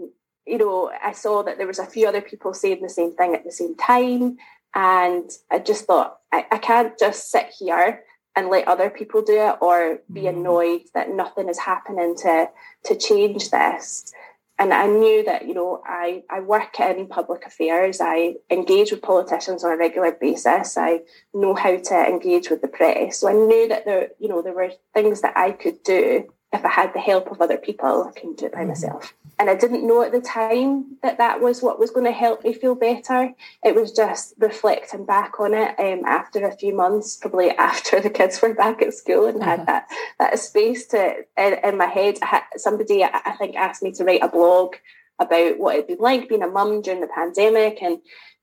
you 0.46 0.58
know, 0.58 0.92
I 1.04 1.12
saw 1.14 1.44
that 1.44 1.58
there 1.58 1.68
was 1.68 1.80
a 1.80 1.86
few 1.86 2.08
other 2.08 2.22
people 2.22 2.54
saying 2.54 2.82
the 2.82 2.90
same 2.90 3.16
thing 3.16 3.34
at 3.36 3.44
the 3.44 3.52
same 3.52 3.76
time. 3.76 4.38
And 4.76 5.30
I 5.52 5.60
just 5.60 5.86
thought, 5.86 6.18
I, 6.32 6.46
I 6.52 6.58
can't 6.58 6.98
just 6.98 7.32
sit 7.32 7.52
here 7.60 8.04
and 8.36 8.50
let 8.50 8.68
other 8.68 8.90
people 8.90 9.22
do 9.22 9.40
it 9.40 9.58
or 9.62 10.00
be 10.12 10.22
mm. 10.22 10.30
annoyed 10.30 10.82
that 10.94 11.12
nothing 11.12 11.50
is 11.50 11.60
happening 11.60 12.16
to 12.18 12.50
to 12.86 12.96
change 12.96 13.52
this 13.52 14.12
and 14.60 14.74
I 14.74 14.88
knew 14.88 15.24
that 15.24 15.48
you 15.48 15.54
know 15.54 15.82
I 15.86 16.24
I 16.30 16.42
work 16.42 16.80
in 16.80 17.08
public 17.08 17.46
affairs. 17.46 18.00
I 18.02 18.36
engage 18.50 18.92
with 18.92 19.02
politicians 19.02 19.64
on 19.64 19.72
a 19.72 19.78
regular 19.78 20.12
basis. 20.12 20.78
I 20.78 21.02
know 21.34 21.54
how 21.56 21.78
to 21.78 21.96
engage 21.96 22.50
with 22.50 22.62
the 22.62 22.68
press. 22.68 23.20
So 23.20 23.28
I 23.28 23.34
knew 23.34 23.68
that 23.68 23.86
there 23.86 24.10
you 24.20 24.28
know 24.28 24.42
there 24.42 24.54
were 24.54 24.72
things 24.94 25.22
that 25.22 25.36
I 25.38 25.52
could 25.52 25.82
do 25.84 26.32
if 26.52 26.64
I 26.64 26.70
had 26.70 26.94
the 26.94 27.00
help 27.00 27.32
of 27.32 27.42
other 27.42 27.58
people. 27.58 28.04
I 28.08 28.12
couldn't 28.12 28.38
do 28.38 28.46
it 28.46 28.54
by 28.54 28.60
mm-hmm. 28.60 28.70
myself 28.70 29.14
and 29.44 29.50
I 29.50 29.56
didn't 29.56 29.86
know 29.86 30.02
at 30.02 30.14
the 30.14 30.22
time 30.22 30.96
that 31.04 31.18
that 31.18 31.42
was 31.42 31.62
what 31.62 31.78
was 31.78 31.92
going 31.92 32.06
to 32.06 32.14
help 32.14 32.46
me 32.46 32.54
feel 32.54 32.76
better. 32.76 33.34
It 33.62 33.76
was 33.76 33.92
just 33.92 34.36
reflecting 34.38 35.06
back 35.06 35.38
on 35.38 35.54
it 35.54 35.78
um, 35.78 36.06
after 36.06 36.48
a 36.48 36.56
few 36.56 36.74
months, 36.74 37.18
probably 37.18 37.50
after 37.58 38.00
the 38.00 38.10
kids 38.10 38.42
were 38.42 38.54
back 38.54 38.82
at 38.82 38.94
school 38.94 39.26
and 39.26 39.42
uh-huh. 39.42 39.50
had 39.50 39.66
that 39.66 39.88
that 40.18 40.40
space 40.40 40.88
to 40.88 41.26
in, 41.38 41.58
in 41.62 41.78
my 41.78 41.88
head. 41.88 42.20
Somebody 42.56 43.04
I 43.04 43.36
think 43.38 43.58
asked 43.58 43.84
me 43.84 43.92
to 43.92 44.06
write 44.06 44.24
a 44.24 44.30
blog 44.30 44.76
about 45.20 45.60
what 45.60 45.76
it'd 45.76 45.88
been 45.88 45.98
like 46.00 46.30
being 46.30 46.42
a 46.42 46.48
mum 46.48 46.82
during 46.82 47.02
the 47.02 47.08
pandemic, 47.08 47.80
and 47.82 47.98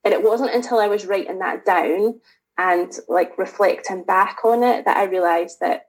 and 0.05 0.13
it 0.13 0.23
wasn't 0.23 0.55
until 0.55 0.81
I 0.81 0.89
was 0.89 1.07
writing 1.07 1.39
that 1.39 1.65
down 1.65 2.21
and 2.59 2.93
like 3.09 3.39
reflecting 3.39 4.05
back 4.05 4.45
on 4.45 4.63
it 4.63 4.85
that 4.85 4.99
I 4.99 5.05
realised 5.05 5.61
that 5.61 5.87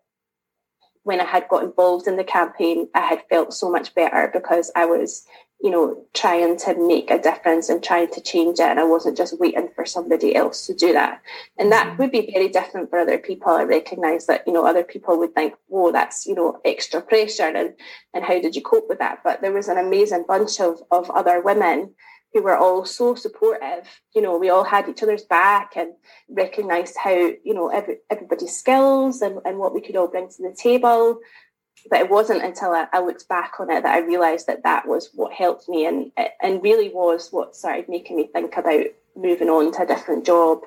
when 1.03 1.19
I 1.19 1.25
had 1.25 1.48
got 1.50 1.63
involved 1.63 2.07
in 2.07 2.18
the 2.18 2.24
campaign, 2.24 2.88
I 2.94 3.01
had 3.01 3.24
felt 3.30 3.53
so 3.53 3.71
much 3.71 3.94
better 3.95 4.30
because 4.31 4.71
I 4.75 4.86
was, 4.86 5.25
you 5.59 5.71
know, 5.71 6.06
trying 6.13 6.57
to 6.57 6.88
make 6.88 7.09
a 7.09 7.19
difference 7.19 7.69
and 7.69 7.83
trying 7.83 8.12
to 8.12 8.21
change 8.21 8.59
it. 8.59 8.65
And 8.65 8.80
I 8.80 8.83
wasn't 8.83 9.18
just 9.18 9.39
waiting 9.39 9.69
for 9.75 9.86
somebody 9.86 10.36
else 10.36 10.68
to 10.68 10.75
do 10.75 10.94
that. 10.94 11.21
And 11.57 11.71
that 11.71 11.88
mm-hmm. 11.88 11.98
would 12.01 12.12
be 12.12 12.31
very 12.31 12.50
different 12.50 12.89
for 12.89 13.00
other 13.00 13.17
people. 13.17 13.51
I 13.51 13.63
recognize 13.63 14.27
that, 14.27 14.43
you 14.46 14.53
know, 14.53 14.65
other 14.65 14.84
people 14.84 15.17
would 15.20 15.34
think, 15.34 15.55
whoa, 15.67 15.91
that's, 15.91 16.25
you 16.27 16.36
know, 16.36 16.60
extra 16.65 17.01
pressure. 17.01 17.43
And, 17.43 17.74
and 18.13 18.24
how 18.24 18.39
did 18.39 18.55
you 18.55 18.62
cope 18.62 18.88
with 18.88 19.00
that? 19.00 19.20
But 19.24 19.41
there 19.41 19.53
was 19.53 19.67
an 19.67 19.77
amazing 19.77 20.25
bunch 20.27 20.60
of, 20.60 20.81
of 20.91 21.10
other 21.10 21.41
women 21.41 21.96
who 22.33 22.41
were 22.41 22.55
all 22.55 22.85
so 22.85 23.15
supportive. 23.15 23.88
You 24.15 24.21
know, 24.21 24.38
we 24.38 24.50
all 24.50 24.63
had 24.63 24.88
each 24.88 25.03
other's 25.03 25.23
back 25.23 25.73
and 25.75 25.93
recognised 26.29 26.95
how, 26.97 27.11
you 27.11 27.53
know, 27.53 27.69
every, 27.69 27.97
everybody's 28.09 28.57
skills 28.57 29.21
and, 29.21 29.39
and 29.45 29.57
what 29.57 29.73
we 29.73 29.81
could 29.81 29.95
all 29.95 30.07
bring 30.07 30.29
to 30.29 30.41
the 30.41 30.55
table. 30.55 31.19
But 31.89 32.01
it 32.01 32.09
wasn't 32.09 32.43
until 32.43 32.71
I, 32.71 32.88
I 32.93 33.01
looked 33.01 33.27
back 33.27 33.53
on 33.59 33.71
it 33.71 33.83
that 33.83 33.95
I 33.95 34.00
realised 34.00 34.47
that 34.47 34.63
that 34.63 34.88
was 34.88 35.09
what 35.13 35.33
helped 35.33 35.67
me 35.67 35.85
and, 35.85 36.11
and 36.41 36.63
really 36.63 36.89
was 36.89 37.29
what 37.31 37.55
started 37.55 37.89
making 37.89 38.17
me 38.17 38.27
think 38.27 38.55
about 38.55 38.85
moving 39.15 39.50
on 39.50 39.71
to 39.73 39.81
a 39.81 39.88
different 39.88 40.25
job 40.25 40.59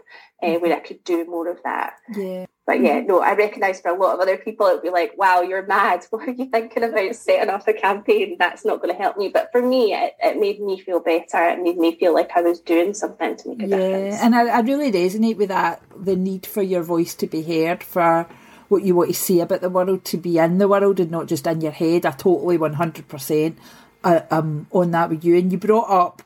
uh, 0.43 0.55
where 0.55 0.77
I 0.77 0.81
could 0.81 1.03
do 1.05 1.25
more 1.25 1.49
of 1.49 1.63
that. 1.63 1.95
Yeah. 2.15 2.47
But 2.67 2.81
yeah, 2.81 3.01
no, 3.01 3.21
I 3.21 3.35
recognise 3.35 3.81
for 3.81 3.91
a 3.91 3.99
lot 3.99 4.15
of 4.15 4.21
other 4.21 4.39
people, 4.39 4.67
it 4.67 4.75
would 4.75 4.83
be 4.83 4.89
like, 4.89 5.19
wow, 5.19 5.43
you're 5.43 5.67
mad. 5.67 6.07
What 6.11 6.29
are 6.29 6.33
you 6.33 6.47
thinking 6.47 6.85
about 6.85 7.15
setting 7.15 7.51
off 7.51 7.69
a 7.69 7.75
campaign? 7.75 8.37
That's 8.39 8.65
not 8.65 8.81
going 8.81 8.95
to 8.95 9.01
help 9.01 9.19
me. 9.19 9.29
But 9.29 9.51
for 9.53 9.61
me, 9.61 9.93
it, 9.93 10.15
it 10.23 10.39
made 10.39 10.61
me 10.61 10.81
feel 10.81 11.01
better. 11.01 11.45
It 11.49 11.61
made 11.61 11.77
me 11.77 11.97
feel 11.99 12.15
like 12.15 12.31
I 12.35 12.41
was 12.41 12.61
doing 12.61 12.95
something 12.95 13.37
to 13.37 13.49
make 13.49 13.63
a 13.63 13.67
yeah, 13.67 13.77
difference. 13.77 14.23
And 14.23 14.35
I, 14.35 14.47
I 14.47 14.61
really 14.61 14.91
resonate 14.91 15.37
with 15.37 15.51
that 15.51 15.83
the 15.95 16.17
need 16.17 16.47
for 16.47 16.63
your 16.63 16.83
voice 16.83 17.15
to 17.17 17.27
be 17.27 17.43
heard, 17.43 17.83
for 17.83 18.27
what 18.69 18.83
you 18.83 18.95
want 18.95 19.11
to 19.11 19.15
say 19.15 19.41
about 19.41 19.61
the 19.61 19.69
world 19.69 20.05
to 20.07 20.17
be 20.17 20.39
in 20.39 20.59
the 20.59 20.69
world 20.69 21.01
and 21.01 21.11
not 21.11 21.27
just 21.27 21.47
in 21.47 21.61
your 21.61 21.73
head. 21.73 22.07
I 22.07 22.13
totally 22.13 22.57
100% 22.57 23.57
uh, 24.05 24.21
um, 24.31 24.67
on 24.71 24.91
that 24.93 25.11
with 25.11 25.25
you. 25.25 25.37
And 25.37 25.53
you 25.53 25.59
brought 25.59 25.91
up 25.91 26.23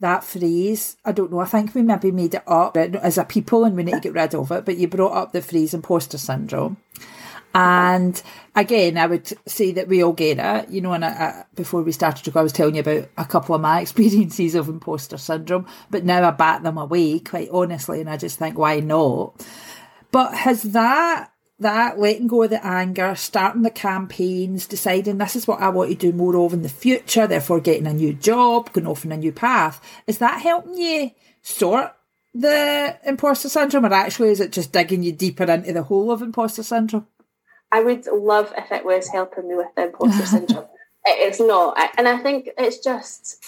that 0.00 0.24
phrase. 0.24 0.96
I 1.04 1.12
don't 1.12 1.32
know. 1.32 1.40
I 1.40 1.46
think 1.46 1.74
we 1.74 1.82
maybe 1.82 2.10
made 2.10 2.34
it 2.34 2.42
up 2.46 2.76
as 2.76 3.18
a 3.18 3.24
people 3.24 3.64
and 3.64 3.76
we 3.76 3.84
need 3.84 3.92
to 3.92 4.00
get 4.00 4.14
rid 4.14 4.34
of 4.34 4.50
it. 4.52 4.64
But 4.64 4.76
you 4.76 4.88
brought 4.88 5.16
up 5.16 5.32
the 5.32 5.42
phrase 5.42 5.74
imposter 5.74 6.18
syndrome. 6.18 6.76
And 7.54 8.22
again, 8.54 8.98
I 8.98 9.06
would 9.06 9.32
say 9.46 9.72
that 9.72 9.88
we 9.88 10.02
all 10.02 10.12
get 10.12 10.38
it. 10.38 10.70
You 10.70 10.80
know, 10.80 10.92
and 10.92 11.04
I, 11.04 11.08
I, 11.08 11.44
before 11.54 11.82
we 11.82 11.92
started 11.92 12.24
to 12.24 12.30
go, 12.30 12.40
I 12.40 12.42
was 12.42 12.52
telling 12.52 12.74
you 12.74 12.82
about 12.82 13.08
a 13.16 13.24
couple 13.24 13.54
of 13.54 13.60
my 13.60 13.80
experiences 13.82 14.54
of 14.54 14.68
imposter 14.68 15.18
syndrome, 15.18 15.66
but 15.90 16.04
now 16.04 16.26
I 16.26 16.30
bat 16.30 16.62
them 16.62 16.78
away, 16.78 17.18
quite 17.20 17.48
honestly, 17.50 18.00
and 18.00 18.10
I 18.10 18.16
just 18.16 18.38
think, 18.38 18.58
why 18.58 18.80
not? 18.80 19.34
But 20.10 20.34
has 20.34 20.62
that 20.62 21.32
that 21.60 21.98
letting 21.98 22.28
go 22.28 22.44
of 22.44 22.50
the 22.50 22.64
anger, 22.64 23.14
starting 23.16 23.62
the 23.62 23.70
campaigns, 23.70 24.66
deciding 24.66 25.18
this 25.18 25.34
is 25.34 25.46
what 25.46 25.60
I 25.60 25.68
want 25.70 25.90
to 25.90 25.96
do 25.96 26.12
more 26.12 26.36
of 26.36 26.52
in 26.52 26.62
the 26.62 26.68
future, 26.68 27.26
therefore 27.26 27.60
getting 27.60 27.86
a 27.86 27.92
new 27.92 28.14
job, 28.14 28.72
going 28.72 28.86
off 28.86 29.04
on 29.04 29.12
a 29.12 29.16
new 29.16 29.32
path, 29.32 29.80
is 30.06 30.18
that 30.18 30.40
helping 30.40 30.76
you 30.76 31.10
sort 31.42 31.92
the 32.32 32.96
imposter 33.04 33.48
syndrome, 33.48 33.86
or 33.86 33.92
actually 33.92 34.30
is 34.30 34.40
it 34.40 34.52
just 34.52 34.72
digging 34.72 35.02
you 35.02 35.12
deeper 35.12 35.50
into 35.50 35.72
the 35.72 35.82
whole 35.82 36.12
of 36.12 36.22
imposter 36.22 36.62
syndrome? 36.62 37.06
I 37.72 37.82
would 37.82 38.06
love 38.06 38.52
if 38.56 38.70
it 38.70 38.84
was 38.84 39.08
helping 39.08 39.48
me 39.48 39.56
with 39.56 39.74
the 39.76 39.86
imposter 39.86 40.26
syndrome. 40.26 40.66
It's 41.04 41.40
not, 41.40 41.76
and 41.96 42.06
I 42.06 42.18
think 42.18 42.50
it's 42.56 42.78
just. 42.78 43.44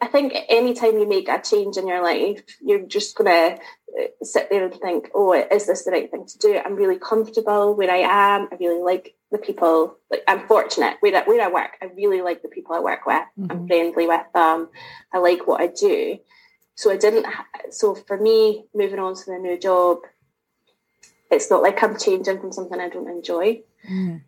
I 0.00 0.06
think 0.06 0.34
anytime 0.48 0.98
you 0.98 1.06
make 1.06 1.28
a 1.28 1.40
change 1.40 1.76
in 1.76 1.86
your 1.86 2.02
life, 2.02 2.42
you're 2.62 2.86
just 2.86 3.16
gonna 3.16 3.58
uh, 3.98 4.04
sit 4.22 4.48
there 4.48 4.64
and 4.64 4.74
think, 4.74 5.10
"Oh, 5.14 5.32
is 5.32 5.66
this 5.66 5.84
the 5.84 5.90
right 5.90 6.10
thing 6.10 6.26
to 6.26 6.38
do?" 6.38 6.58
I'm 6.58 6.74
really 6.74 6.98
comfortable 6.98 7.74
where 7.74 7.90
I 7.90 7.98
am. 7.98 8.48
I 8.50 8.56
really 8.58 8.82
like 8.82 9.14
the 9.30 9.38
people. 9.38 9.96
Like 10.10 10.24
I'm 10.26 10.46
fortunate 10.46 10.96
where 11.00 11.16
I, 11.16 11.28
where 11.28 11.42
I 11.42 11.52
work. 11.52 11.76
I 11.82 11.86
really 11.96 12.22
like 12.22 12.42
the 12.42 12.48
people 12.48 12.74
I 12.74 12.80
work 12.80 13.04
with. 13.04 13.22
Mm-hmm. 13.38 13.50
I'm 13.50 13.66
friendly 13.66 14.06
with 14.06 14.26
them. 14.34 14.68
I 15.12 15.18
like 15.18 15.46
what 15.46 15.60
I 15.60 15.66
do. 15.66 16.18
So 16.74 16.90
I 16.90 16.96
didn't. 16.96 17.26
So 17.70 17.94
for 17.94 18.16
me, 18.16 18.64
moving 18.74 18.98
on 18.98 19.14
to 19.14 19.24
the 19.26 19.38
new 19.38 19.58
job, 19.58 19.98
it's 21.30 21.50
not 21.50 21.62
like 21.62 21.82
I'm 21.82 21.98
changing 21.98 22.40
from 22.40 22.52
something 22.52 22.80
I 22.80 22.88
don't 22.88 23.08
enjoy. 23.08 23.60
Mm. 23.88 24.22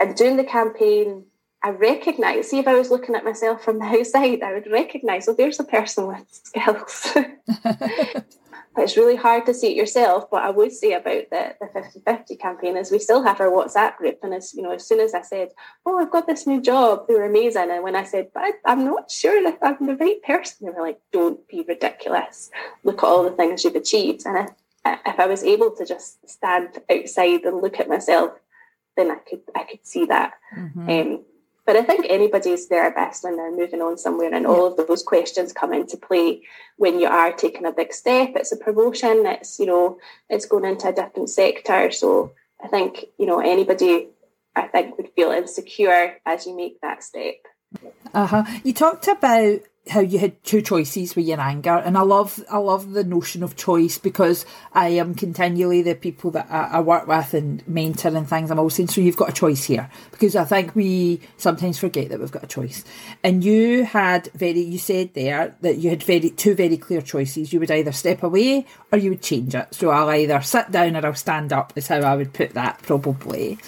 And 0.00 0.16
doing 0.16 0.36
the 0.36 0.44
campaign, 0.44 1.26
I 1.64 1.70
recognise. 1.70 2.50
See, 2.50 2.58
if 2.58 2.68
I 2.68 2.74
was 2.74 2.90
looking 2.90 3.14
at 3.14 3.24
myself 3.24 3.64
from 3.64 3.78
the 3.78 3.86
outside, 3.86 4.42
I 4.42 4.52
would 4.52 4.70
recognise. 4.70 5.26
Oh, 5.26 5.32
there's 5.32 5.58
a 5.58 5.64
person 5.64 6.06
with 6.06 6.26
skills. 6.30 7.16
it's 8.76 8.98
really 8.98 9.16
hard 9.16 9.46
to 9.46 9.54
see 9.54 9.68
it 9.68 9.76
yourself. 9.76 10.30
But 10.30 10.42
I 10.42 10.50
would 10.50 10.72
say 10.72 10.92
about 10.92 11.30
the, 11.30 11.56
the 11.58 11.66
50-50 11.74 12.38
campaign 12.38 12.76
is 12.76 12.90
we 12.90 12.98
still 12.98 13.22
have 13.22 13.40
our 13.40 13.48
WhatsApp 13.48 13.96
group. 13.96 14.18
And 14.22 14.34
as 14.34 14.52
you 14.52 14.60
know, 14.60 14.72
as 14.72 14.86
soon 14.86 15.00
as 15.00 15.14
I 15.14 15.22
said, 15.22 15.52
Oh, 15.86 15.98
I've 15.98 16.10
got 16.10 16.26
this 16.26 16.46
new 16.46 16.60
job, 16.60 17.08
they 17.08 17.14
were 17.14 17.24
amazing. 17.24 17.70
And 17.70 17.82
when 17.82 17.96
I 17.96 18.04
said, 18.04 18.28
But 18.34 18.42
I, 18.66 18.72
am 18.72 18.84
not 18.84 19.10
sure 19.10 19.42
if 19.42 19.56
I'm 19.62 19.86
the 19.86 19.96
right 19.96 20.22
person, 20.22 20.66
they 20.66 20.70
were 20.70 20.86
like, 20.86 21.00
Don't 21.12 21.48
be 21.48 21.64
ridiculous. 21.66 22.50
Look 22.82 22.98
at 22.98 23.06
all 23.06 23.24
the 23.24 23.30
things 23.30 23.64
you've 23.64 23.74
achieved. 23.74 24.26
And 24.26 24.50
if, 24.84 24.98
if 25.06 25.18
I 25.18 25.24
was 25.24 25.42
able 25.42 25.70
to 25.76 25.86
just 25.86 26.28
stand 26.28 26.78
outside 26.90 27.44
and 27.44 27.62
look 27.62 27.80
at 27.80 27.88
myself, 27.88 28.32
then 28.98 29.10
I 29.10 29.16
could 29.16 29.40
I 29.56 29.64
could 29.64 29.86
see 29.86 30.04
that. 30.04 30.34
Mm-hmm. 30.54 30.90
Um, 30.90 31.24
but 31.66 31.76
I 31.76 31.82
think 31.82 32.06
anybody's 32.08 32.68
their 32.68 32.92
best 32.92 33.24
when 33.24 33.36
they're 33.36 33.54
moving 33.54 33.80
on 33.80 33.96
somewhere, 33.96 34.32
and 34.32 34.46
all 34.46 34.66
of 34.66 34.76
those 34.76 35.02
questions 35.02 35.52
come 35.52 35.72
into 35.72 35.96
play 35.96 36.42
when 36.76 37.00
you 37.00 37.06
are 37.06 37.32
taking 37.32 37.64
a 37.64 37.72
big 37.72 37.92
step. 37.92 38.32
It's 38.36 38.52
a 38.52 38.56
promotion. 38.56 39.24
It's 39.26 39.58
you 39.58 39.66
know 39.66 39.98
it's 40.28 40.46
going 40.46 40.64
into 40.64 40.88
a 40.88 40.92
different 40.92 41.30
sector. 41.30 41.90
So 41.90 42.32
I 42.62 42.68
think 42.68 43.06
you 43.18 43.26
know 43.26 43.40
anybody 43.40 44.08
I 44.54 44.68
think 44.68 44.96
would 44.96 45.10
feel 45.16 45.30
insecure 45.30 46.18
as 46.26 46.46
you 46.46 46.56
make 46.56 46.80
that 46.80 47.02
step. 47.02 47.36
Uh 48.12 48.26
huh. 48.26 48.44
You 48.62 48.72
talked 48.72 49.08
about 49.08 49.60
how 49.88 50.00
you 50.00 50.18
had 50.18 50.42
two 50.44 50.62
choices 50.62 51.14
with 51.14 51.26
your 51.26 51.40
anger. 51.40 51.76
And 51.76 51.98
I 51.98 52.00
love 52.00 52.42
I 52.50 52.56
love 52.56 52.92
the 52.92 53.04
notion 53.04 53.42
of 53.42 53.54
choice 53.54 53.98
because 53.98 54.46
I 54.72 54.88
am 54.88 55.14
continually 55.14 55.82
the 55.82 55.94
people 55.94 56.30
that 56.32 56.46
I, 56.50 56.78
I, 56.78 56.80
work 56.80 57.06
with 57.06 57.34
and 57.34 57.66
mentor 57.68 58.16
and 58.16 58.26
things 58.26 58.50
I'm 58.50 58.58
always 58.58 58.74
saying 58.74 58.88
so 58.88 59.02
you've 59.02 59.16
got 59.16 59.28
a 59.28 59.32
choice 59.32 59.64
here. 59.64 59.90
Because 60.10 60.36
I 60.36 60.44
think 60.44 60.74
we 60.74 61.20
sometimes 61.36 61.78
forget 61.78 62.08
that 62.08 62.18
we've 62.18 62.32
got 62.32 62.44
a 62.44 62.48
choice. 62.48 62.82
And 63.22 63.44
you 63.44 63.84
had 63.84 64.30
very 64.34 64.60
you 64.60 64.78
said 64.78 65.12
there 65.12 65.54
that 65.60 65.76
you 65.76 65.90
had 65.90 66.02
very 66.02 66.30
two 66.30 66.54
very 66.54 66.78
clear 66.78 67.02
choices. 67.02 67.52
You 67.52 67.60
would 67.60 67.70
either 67.70 67.92
step 67.92 68.22
away 68.22 68.66
or 68.90 68.98
you 68.98 69.10
would 69.10 69.22
change 69.22 69.54
it. 69.54 69.74
So 69.74 69.90
I'll 69.90 70.10
either 70.10 70.40
sit 70.40 70.70
down 70.70 70.96
or 70.96 71.04
I'll 71.04 71.14
stand 71.14 71.52
up 71.52 71.74
is 71.76 71.88
how 71.88 72.00
I 72.00 72.16
would 72.16 72.32
put 72.32 72.54
that 72.54 72.80
probably 72.82 73.58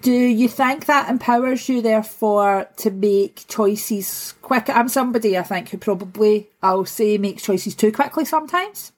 do 0.00 0.12
you 0.12 0.48
think 0.48 0.86
that 0.86 1.08
empowers 1.08 1.68
you, 1.68 1.80
therefore, 1.80 2.68
to 2.78 2.90
make 2.90 3.46
choices 3.48 4.34
quick? 4.42 4.68
I'm 4.68 4.88
somebody 4.88 5.38
I 5.38 5.42
think 5.42 5.70
who 5.70 5.78
probably 5.78 6.50
I'll 6.62 6.84
say 6.84 7.18
makes 7.18 7.42
choices 7.42 7.74
too 7.74 7.92
quickly 7.92 8.24
sometimes. 8.24 8.92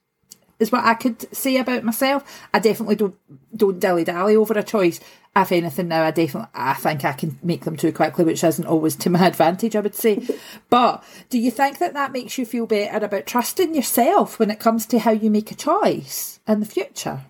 Is 0.59 0.73
what 0.73 0.85
I 0.85 0.95
could 0.95 1.35
say 1.35 1.57
about 1.59 1.85
myself. 1.85 2.25
I 2.53 2.59
definitely 2.59 2.97
don't 2.97 3.15
don't 3.57 3.79
dilly 3.79 4.03
dally 4.03 4.35
over 4.35 4.59
a 4.59 4.65
choice. 4.65 4.99
If 5.37 5.53
anything, 5.53 5.87
now 5.87 6.03
I 6.03 6.11
definitely 6.11 6.51
I 6.53 6.75
think 6.75 7.05
I 7.05 7.13
can 7.13 7.39
make 7.45 7.65
them 7.65 7.77
too 7.77 7.93
quickly, 7.93 8.25
which 8.25 8.43
isn't 8.43 8.67
always 8.67 8.97
to 8.97 9.11
my 9.11 9.25
advantage. 9.29 9.77
I 9.77 9.81
would 9.81 9.95
say. 9.95 10.27
but 10.69 11.05
do 11.31 11.39
you 11.39 11.53
think 11.53 11.79
that 11.79 11.95
that 11.95 12.11
makes 12.11 12.39
you 12.39 12.45
feel 12.45 12.67
better 12.67 13.07
about 13.07 13.27
trusting 13.27 13.73
yourself 13.73 14.41
when 14.41 14.51
it 14.51 14.59
comes 14.59 14.85
to 14.87 14.99
how 14.99 15.13
you 15.13 15.31
make 15.31 15.53
a 15.53 15.55
choice 15.55 16.41
in 16.49 16.59
the 16.59 16.67
future? 16.67 17.23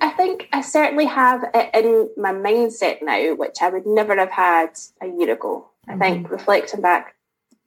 I 0.00 0.10
think 0.10 0.48
I 0.52 0.62
certainly 0.62 1.06
have 1.06 1.44
it 1.54 1.84
in 1.84 2.08
my 2.16 2.32
mindset 2.32 3.02
now, 3.02 3.34
which 3.34 3.56
I 3.60 3.68
would 3.68 3.86
never 3.86 4.16
have 4.16 4.30
had 4.30 4.70
a 5.02 5.06
year 5.06 5.32
ago. 5.32 5.68
I 5.86 5.92
mm-hmm. 5.92 6.00
think 6.00 6.30
reflecting 6.30 6.80
back, 6.80 7.14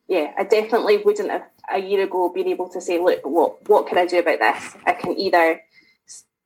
yeah, 0.08 0.34
I 0.38 0.44
definitely 0.44 0.98
wouldn't 0.98 1.30
have 1.30 1.44
a 1.72 1.80
year 1.80 2.04
ago 2.04 2.30
been 2.30 2.48
able 2.48 2.70
to 2.70 2.82
say, 2.82 3.00
look, 3.00 3.22
what 3.24 3.68
what 3.70 3.88
can 3.88 3.98
I 3.98 4.06
do 4.06 4.20
about 4.20 4.40
this? 4.40 4.76
I 4.86 4.94
can 4.94 5.18
either 5.18 5.62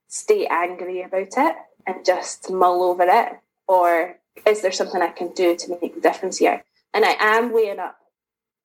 stay 0.07 0.45
angry 0.47 1.01
about 1.01 1.33
it 1.37 1.55
and 1.85 2.05
just 2.05 2.51
mull 2.51 2.83
over 2.83 3.05
it, 3.07 3.39
or 3.67 4.17
is 4.45 4.61
there 4.61 4.71
something 4.71 5.01
I 5.01 5.09
can 5.09 5.33
do 5.33 5.55
to 5.55 5.77
make 5.81 5.95
a 5.95 6.01
difference 6.01 6.37
here? 6.37 6.63
And 6.93 7.05
I 7.05 7.15
am 7.19 7.51
weighing 7.51 7.79
up 7.79 7.97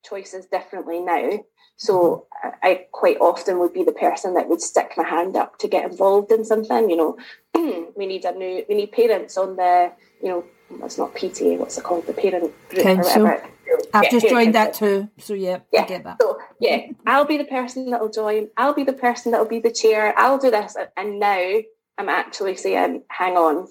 choices 0.02 0.46
differently 0.46 1.00
now 1.00 1.40
so 1.76 2.26
I 2.62 2.86
quite 2.92 3.18
often 3.20 3.58
would 3.58 3.72
be 3.72 3.82
the 3.82 3.92
person 3.92 4.34
that 4.34 4.48
would 4.48 4.60
stick 4.60 4.92
my 4.96 5.02
hand 5.02 5.36
up 5.36 5.58
to 5.58 5.68
get 5.68 5.90
involved 5.90 6.30
in 6.30 6.44
something. 6.44 6.88
You 6.88 6.96
know, 6.96 7.18
we 7.96 8.06
need 8.06 8.24
a 8.24 8.32
new, 8.32 8.64
we 8.68 8.76
need 8.76 8.92
parents 8.92 9.36
on 9.36 9.56
the, 9.56 9.92
you 10.22 10.28
know, 10.28 10.44
it's 10.84 10.96
not 10.96 11.12
PTA, 11.14 11.58
what's 11.58 11.76
it 11.78 11.84
called, 11.84 12.06
the 12.06 12.12
parent 12.12 12.52
group 12.68 12.82
Council. 12.82 13.22
or 13.22 13.24
whatever. 13.24 13.48
I've 13.94 14.04
yeah, 14.04 14.10
just 14.10 14.28
joined 14.28 14.54
that 14.54 14.74
too, 14.74 15.08
so 15.18 15.34
yeah, 15.34 15.60
yeah, 15.72 15.82
I 15.82 15.86
get 15.86 16.04
that. 16.04 16.18
So 16.20 16.38
yeah, 16.60 16.86
I'll 17.06 17.24
be 17.24 17.38
the 17.38 17.44
person 17.44 17.90
that'll 17.90 18.10
join. 18.10 18.48
I'll 18.56 18.74
be 18.74 18.84
the 18.84 18.92
person 18.92 19.32
that'll 19.32 19.46
be 19.46 19.60
the 19.60 19.72
chair. 19.72 20.14
I'll 20.16 20.38
do 20.38 20.50
this, 20.50 20.76
and 20.96 21.18
now 21.18 21.60
I'm 21.98 22.08
actually 22.08 22.56
saying, 22.56 23.02
hang 23.08 23.36
on, 23.36 23.68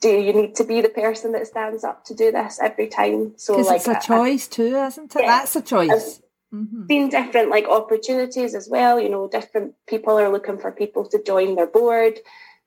do 0.00 0.08
you 0.08 0.32
need 0.32 0.54
to 0.56 0.64
be 0.64 0.80
the 0.80 0.88
person 0.88 1.32
that 1.32 1.46
stands 1.46 1.84
up 1.84 2.04
to 2.06 2.14
do 2.14 2.30
this 2.30 2.58
every 2.62 2.88
time? 2.88 3.34
So 3.36 3.56
like 3.56 3.76
it's 3.76 3.88
a 3.88 4.00
choice 4.00 4.48
too, 4.48 4.76
isn't 4.76 5.14
it? 5.16 5.22
Yeah, 5.22 5.38
That's 5.38 5.56
a 5.56 5.62
choice 5.62 6.20
mm-hmm. 6.54 6.86
seen 6.86 7.08
different 7.08 7.50
like 7.50 7.66
opportunities 7.68 8.54
as 8.54 8.68
well. 8.68 9.00
You 9.00 9.08
know, 9.08 9.28
different 9.28 9.74
people 9.86 10.18
are 10.18 10.30
looking 10.30 10.58
for 10.58 10.72
people 10.72 11.06
to 11.08 11.22
join 11.22 11.56
their 11.56 11.66
board 11.66 12.20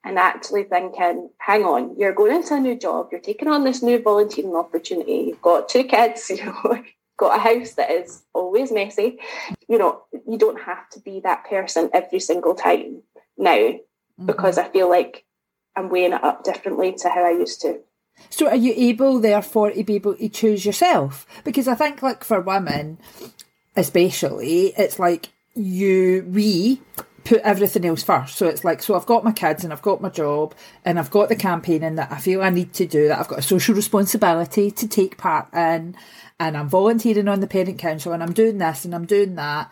and 0.04 0.18
actually 0.18 0.64
thinking, 0.64 1.30
hang 1.38 1.64
on, 1.64 1.96
you're 1.98 2.14
going 2.14 2.36
into 2.36 2.56
a 2.56 2.60
new 2.60 2.78
job, 2.78 3.10
you're 3.12 3.22
taking 3.22 3.48
on 3.48 3.64
this 3.64 3.84
new 3.84 4.02
volunteering 4.02 4.56
opportunity, 4.56 5.26
you've 5.28 5.42
got 5.42 5.70
two 5.70 5.84
kids, 5.84 6.30
you 6.30 6.44
know, 6.44 6.84
got 7.18 7.38
a 7.38 7.42
house 7.42 7.74
that 7.74 7.92
is 7.92 8.24
always 8.34 8.72
messy. 8.72 9.20
You 9.68 9.78
know, 9.78 10.04
you 10.28 10.38
don't 10.38 10.62
have 10.62 10.90
to 10.92 11.00
be 11.00 11.20
that 11.20 11.46
person 11.46 11.90
every 11.94 12.20
single 12.20 12.56
time 12.56 13.04
now 13.38 13.56
mm-hmm. 13.56 14.26
because 14.26 14.58
I 14.58 14.70
feel 14.70 14.90
like 14.90 15.24
I'm 15.76 15.90
weighing 15.90 16.14
it 16.14 16.24
up 16.24 16.44
differently 16.44 16.94
to 17.00 17.10
how 17.10 17.26
I 17.26 17.32
used 17.32 17.62
to. 17.62 17.80
So 18.30 18.48
are 18.48 18.56
you 18.56 18.74
able 18.76 19.20
therefore 19.20 19.72
to 19.72 19.84
be 19.84 19.96
able 19.96 20.16
to 20.16 20.30
choose 20.30 20.66
yourself? 20.66 21.26
Because 21.44 21.68
I 21.68 21.76
think 21.76 22.02
like 22.02 22.24
for 22.24 22.40
women, 22.40 23.00
especially, 23.76 24.74
it's 24.78 25.00
like 25.00 25.30
you, 25.56 26.26
we 26.30 26.82
put 27.24 27.42
everything 27.42 27.86
else 27.86 28.04
first. 28.04 28.36
So 28.36 28.48
it's 28.48 28.64
like, 28.64 28.82
so 28.82 28.96
I've 28.96 29.06
got 29.06 29.24
my 29.24 29.32
kids 29.32 29.64
and 29.64 29.72
I've 29.72 29.82
got 29.82 30.02
my 30.02 30.10
job 30.10 30.56
and 30.84 31.00
I've 31.00 31.12
got 31.12 31.30
the 31.30 31.36
campaigning 31.36 31.96
that 31.96 32.12
I 32.12 32.18
feel 32.18 32.42
I 32.42 32.50
need 32.50 32.74
to 32.74 32.86
do, 32.86 33.08
that 33.08 33.20
I've 33.20 33.28
got 33.28 33.40
a 33.40 33.44
social 33.44 33.76
responsibility 33.76 34.72
to 34.72 34.88
take 34.88 35.18
part 35.18 35.54
in, 35.54 35.96
and 36.40 36.58
I'm 36.58 36.70
volunteering 36.70 37.28
on 37.28 37.40
the 37.40 37.48
parent 37.48 37.78
council 37.78 38.14
and 38.14 38.24
I'm 38.24 38.34
doing 38.34 38.58
this 38.58 38.86
and 38.86 38.96
I'm 38.96 39.06
doing 39.06 39.36
that. 39.36 39.72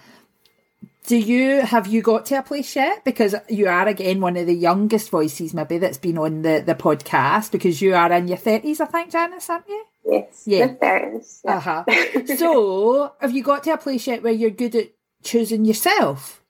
Do 1.08 1.18
you 1.18 1.62
have 1.62 1.88
you 1.88 2.01
got 2.01 2.25
to 2.27 2.39
a 2.39 2.44
place 2.44 2.75
yet? 2.75 3.03
Because 3.03 3.34
you 3.48 3.68
are 3.68 3.88
again 3.88 4.22
one 4.22 4.38
of 4.38 4.46
the 4.46 4.53
youngest 4.53 5.10
voices, 5.10 5.53
maybe 5.53 5.77
that's 5.77 5.98
been 5.98 6.18
on 6.18 6.41
the 6.44 6.62
the 6.65 6.75
podcast. 6.75 7.51
Because 7.51 7.82
you 7.82 7.96
are 7.96 8.12
in 8.12 8.27
your 8.27 8.38
thirties, 8.38 8.79
I 8.82 8.86
think, 8.86 9.12
Janice, 9.12 9.50
aren't 9.50 9.68
you? 9.68 9.86
Yes. 10.06 10.44
Yeah. 10.46 10.74
Parents. 10.74 11.41
Yeah. 11.44 11.58
Uh-huh. 11.58 11.84
so, 12.38 13.13
have 13.20 13.32
you 13.32 13.44
got 13.44 13.63
to 13.63 13.74
a 13.74 13.77
place 13.77 14.08
yet 14.08 14.24
where 14.24 14.34
you're 14.34 14.50
good 14.50 14.75
at 14.75 14.91
choosing 15.24 15.65
yourself, 15.65 16.44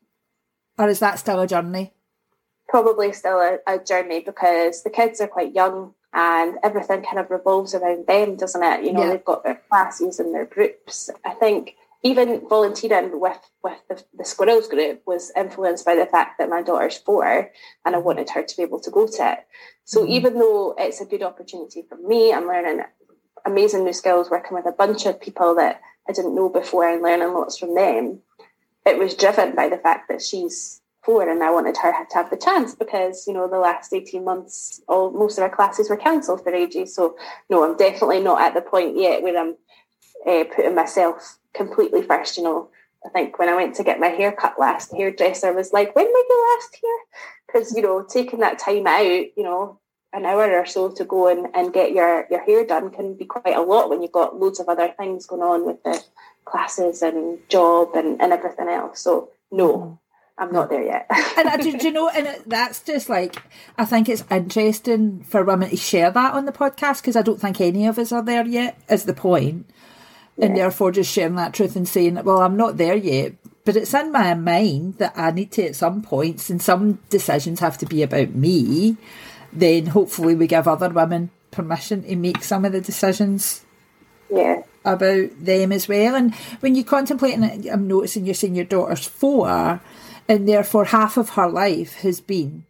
or 0.77 0.89
is 0.89 0.99
that 0.99 1.19
still 1.19 1.39
a 1.39 1.47
journey? 1.47 1.93
Probably 2.67 3.13
still 3.13 3.39
a, 3.39 3.59
a 3.67 3.79
journey 3.79 4.19
because 4.19 4.83
the 4.83 4.89
kids 4.89 5.21
are 5.21 5.27
quite 5.27 5.53
young 5.53 5.93
and 6.13 6.57
everything 6.63 7.03
kind 7.03 7.19
of 7.19 7.29
revolves 7.29 7.75
around 7.75 8.07
them, 8.07 8.35
doesn't 8.35 8.63
it? 8.63 8.83
You 8.83 8.93
know, 8.93 9.03
yeah. 9.03 9.09
they've 9.11 9.25
got 9.25 9.43
their 9.43 9.61
classes 9.69 10.19
and 10.19 10.33
their 10.33 10.45
groups. 10.45 11.09
I 11.25 11.31
think 11.31 11.75
even 12.03 12.47
volunteering 12.47 13.19
with 13.19 13.37
with 13.63 13.77
the, 13.89 14.03
the, 14.17 14.23
squirrels 14.23 14.67
group 14.67 15.01
was 15.05 15.31
influenced 15.35 15.85
by 15.85 15.95
the 15.95 16.05
fact 16.05 16.37
that 16.37 16.49
my 16.49 16.61
daughter's 16.61 16.97
four 16.97 17.51
and 17.85 17.95
I 17.95 17.97
wanted 17.97 18.29
her 18.29 18.43
to 18.43 18.57
be 18.57 18.63
able 18.63 18.79
to 18.81 18.91
go 18.91 19.05
to 19.05 19.31
it. 19.33 19.39
So 19.83 20.01
mm-hmm. 20.01 20.11
even 20.11 20.33
though 20.39 20.75
it's 20.77 21.01
a 21.01 21.05
good 21.05 21.23
opportunity 21.23 21.83
for 21.87 21.97
me, 21.97 22.33
I'm 22.33 22.47
learning 22.47 22.83
amazing 23.45 23.83
new 23.83 23.93
skills 23.93 24.29
working 24.29 24.55
with 24.55 24.65
a 24.65 24.71
bunch 24.71 25.05
of 25.05 25.19
people 25.19 25.55
that 25.55 25.81
I 26.07 26.13
didn't 26.13 26.35
know 26.35 26.49
before 26.49 26.87
and 26.87 27.01
learning 27.01 27.33
lots 27.33 27.57
from 27.57 27.75
them. 27.75 28.19
It 28.85 28.97
was 28.97 29.15
driven 29.15 29.55
by 29.55 29.69
the 29.69 29.77
fact 29.77 30.07
that 30.09 30.21
she's 30.21 30.81
four 31.03 31.27
and 31.27 31.43
I 31.43 31.51
wanted 31.51 31.77
her 31.77 31.91
to 31.91 32.15
have 32.15 32.29
the 32.29 32.37
chance 32.37 32.75
because, 32.75 33.25
you 33.27 33.33
know, 33.33 33.47
the 33.47 33.59
last 33.59 33.93
18 33.93 34.23
months, 34.23 34.81
all 34.87 35.11
most 35.11 35.37
of 35.37 35.43
our 35.43 35.49
classes 35.49 35.89
were 35.89 35.97
cancelled 35.97 36.43
for 36.43 36.53
ages. 36.53 36.95
So 36.95 37.15
no, 37.49 37.63
I'm 37.63 37.77
definitely 37.77 38.21
not 38.21 38.41
at 38.41 38.53
the 38.53 38.61
point 38.61 38.97
yet 38.97 39.21
where 39.21 39.37
I'm 39.37 39.55
uh, 40.27 40.43
putting 40.53 40.75
myself 40.75 41.38
completely 41.53 42.01
first, 42.01 42.37
you 42.37 42.43
know, 42.43 42.69
I 43.05 43.09
think 43.09 43.39
when 43.39 43.49
I 43.49 43.55
went 43.55 43.75
to 43.75 43.83
get 43.83 43.99
my 43.99 44.07
hair 44.07 44.31
cut 44.31 44.59
last, 44.59 44.91
the 44.91 44.97
hairdresser 44.97 45.53
was 45.53 45.71
like, 45.71 45.95
"When 45.95 46.05
were 46.05 46.11
you 46.11 46.55
last 46.55 46.77
here?" 46.81 46.99
Because 47.47 47.75
you 47.75 47.81
know, 47.81 48.03
taking 48.03 48.39
that 48.39 48.59
time 48.59 48.87
out, 48.87 49.03
you 49.05 49.43
know, 49.43 49.79
an 50.13 50.25
hour 50.25 50.59
or 50.59 50.65
so 50.65 50.89
to 50.89 51.05
go 51.05 51.27
and, 51.27 51.47
and 51.53 51.73
get 51.73 51.91
your, 51.91 52.25
your 52.29 52.43
hair 52.43 52.65
done 52.65 52.89
can 52.89 53.13
be 53.13 53.25
quite 53.25 53.55
a 53.55 53.61
lot 53.61 53.89
when 53.89 54.01
you've 54.01 54.11
got 54.11 54.39
loads 54.39 54.59
of 54.59 54.67
other 54.67 54.93
things 54.97 55.25
going 55.25 55.41
on 55.41 55.65
with 55.65 55.81
the 55.83 56.03
classes 56.45 57.01
and 57.01 57.37
job 57.47 57.95
and, 57.95 58.19
and 58.21 58.33
everything 58.33 58.69
else. 58.69 59.01
So 59.01 59.29
no, 59.51 59.77
mm-hmm. 59.77 59.93
I'm 60.43 60.51
not 60.51 60.69
there 60.69 60.83
yet. 60.83 61.05
and 61.37 61.61
do, 61.61 61.77
do, 61.77 61.87
you 61.87 61.93
know, 61.93 62.09
and 62.09 62.41
that's 62.47 62.81
just 62.81 63.07
like, 63.07 63.35
I 63.77 63.85
think 63.85 64.09
it's 64.09 64.23
interesting 64.31 65.23
for 65.23 65.43
women 65.43 65.69
to 65.69 65.77
share 65.77 66.09
that 66.09 66.33
on 66.33 66.45
the 66.45 66.51
podcast 66.51 67.01
because 67.01 67.15
I 67.15 67.21
don't 67.21 67.39
think 67.39 67.61
any 67.61 67.85
of 67.85 67.99
us 67.99 68.11
are 68.11 68.23
there 68.23 68.45
yet, 68.47 68.79
is 68.89 69.03
the 69.03 69.13
point. 69.13 69.69
Yeah. 70.39 70.45
And 70.45 70.57
therefore 70.57 70.91
just 70.91 71.11
sharing 71.11 71.35
that 71.35 71.53
truth 71.53 71.75
and 71.75 71.87
saying, 71.87 72.15
well, 72.23 72.39
I'm 72.39 72.57
not 72.57 72.77
there 72.77 72.95
yet, 72.95 73.33
but 73.65 73.75
it's 73.75 73.93
in 73.93 74.11
my 74.11 74.33
mind 74.33 74.97
that 74.97 75.13
I 75.15 75.31
need 75.31 75.51
to 75.51 75.65
at 75.65 75.75
some 75.75 76.01
points, 76.01 76.49
and 76.49 76.61
some 76.61 76.99
decisions 77.09 77.59
have 77.59 77.77
to 77.79 77.85
be 77.85 78.01
about 78.01 78.33
me 78.33 78.97
then 79.51 79.87
hopefully 79.87 80.35
we 80.35 80.47
give 80.47 80.67
other 80.67 80.89
women 80.89 81.31
permission 81.51 82.03
to 82.03 82.15
make 82.15 82.43
some 82.43 82.65
of 82.65 82.71
the 82.71 82.81
decisions 82.81 83.65
yeah. 84.29 84.61
about 84.85 85.29
them 85.43 85.71
as 85.71 85.87
well. 85.87 86.15
And 86.15 86.33
when 86.59 86.75
you 86.75 86.83
contemplate, 86.83 87.35
and 87.37 87.65
I'm 87.67 87.87
noticing 87.87 88.25
you're 88.25 88.35
saying 88.35 88.55
your 88.55 88.65
daughter's 88.65 89.05
four, 89.05 89.81
and 90.27 90.47
therefore 90.47 90.85
half 90.85 91.17
of 91.17 91.29
her 91.29 91.49
life 91.49 91.95
has 91.95 92.21
been, 92.21 92.65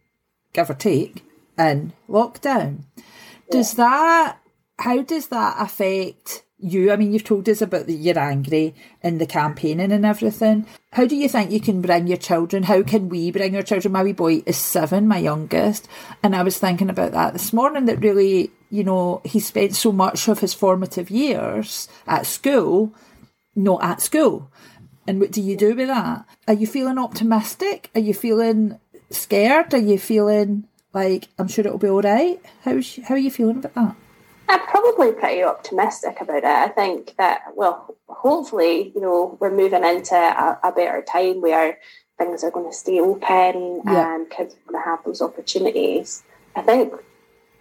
give 0.53 0.69
or 0.69 0.75
take, 0.75 1.23
in 1.57 1.93
lockdown. 2.07 2.83
Yeah. 2.95 3.03
Does 3.51 3.73
that, 3.73 4.37
how 4.79 5.01
does 5.01 5.27
that 5.27 5.57
affect 5.59 6.43
you? 6.59 6.91
I 6.91 6.95
mean, 6.95 7.11
you've 7.11 7.23
told 7.23 7.47
us 7.49 7.61
about 7.61 7.87
that 7.87 7.93
you're 7.93 8.19
angry 8.19 8.75
in 9.01 9.17
the 9.17 9.25
campaigning 9.25 9.91
and 9.91 10.05
everything. 10.05 10.65
How 10.91 11.05
do 11.05 11.15
you 11.15 11.29
think 11.29 11.51
you 11.51 11.59
can 11.59 11.81
bring 11.81 12.07
your 12.07 12.17
children? 12.17 12.63
How 12.63 12.83
can 12.83 13.09
we 13.09 13.31
bring 13.31 13.55
our 13.55 13.61
children? 13.61 13.91
My 13.91 14.03
wee 14.03 14.13
boy 14.13 14.43
is 14.45 14.57
seven, 14.57 15.07
my 15.07 15.17
youngest, 15.17 15.87
and 16.23 16.35
I 16.35 16.43
was 16.43 16.57
thinking 16.57 16.89
about 16.89 17.11
that 17.13 17.33
this 17.33 17.53
morning. 17.53 17.85
That 17.85 18.01
really, 18.01 18.51
you 18.69 18.83
know, 18.83 19.21
he 19.23 19.39
spent 19.39 19.75
so 19.75 19.91
much 19.91 20.27
of 20.27 20.39
his 20.39 20.53
formative 20.53 21.09
years 21.09 21.87
at 22.07 22.25
school, 22.25 22.93
not 23.55 23.83
at 23.83 24.01
school. 24.01 24.51
And 25.07 25.19
what 25.19 25.31
do 25.31 25.41
you 25.41 25.57
do 25.57 25.75
with 25.75 25.87
that? 25.87 26.25
Are 26.47 26.53
you 26.53 26.67
feeling 26.67 26.99
optimistic? 26.99 27.89
Are 27.95 28.01
you 28.01 28.13
feeling 28.13 28.79
scared? 29.09 29.73
Are 29.73 29.77
you 29.77 29.97
feeling 29.97 30.67
like 30.93 31.29
I'm 31.37 31.47
sure 31.47 31.65
it'll 31.65 31.79
be 31.79 31.89
all 31.89 32.01
right? 32.01 32.39
How's 32.63 32.97
how 33.07 33.15
are 33.15 33.19
you 33.19 33.31
feeling 33.31 33.57
about 33.57 33.73
that? 33.75 33.95
I'm 34.49 34.65
probably 34.65 35.11
pretty 35.11 35.43
optimistic 35.43 36.21
about 36.21 36.37
it. 36.37 36.45
I 36.45 36.69
think 36.69 37.15
that, 37.17 37.43
well, 37.55 37.95
hopefully, 38.07 38.91
you 38.95 38.99
know, 38.99 39.37
we're 39.39 39.55
moving 39.55 39.83
into 39.83 40.15
a, 40.15 40.59
a 40.63 40.71
better 40.71 41.03
time 41.03 41.39
where 41.39 41.77
things 42.17 42.43
are 42.43 42.49
going 42.49 42.69
to 42.69 42.75
stay 42.75 42.99
open 42.99 43.81
yeah. 43.85 44.15
and 44.15 44.29
kids 44.29 44.55
are 44.55 44.71
going 44.71 44.83
to 44.83 44.89
have 44.89 45.03
those 45.05 45.21
opportunities. 45.21 46.23
I 46.55 46.63
think, 46.63 46.93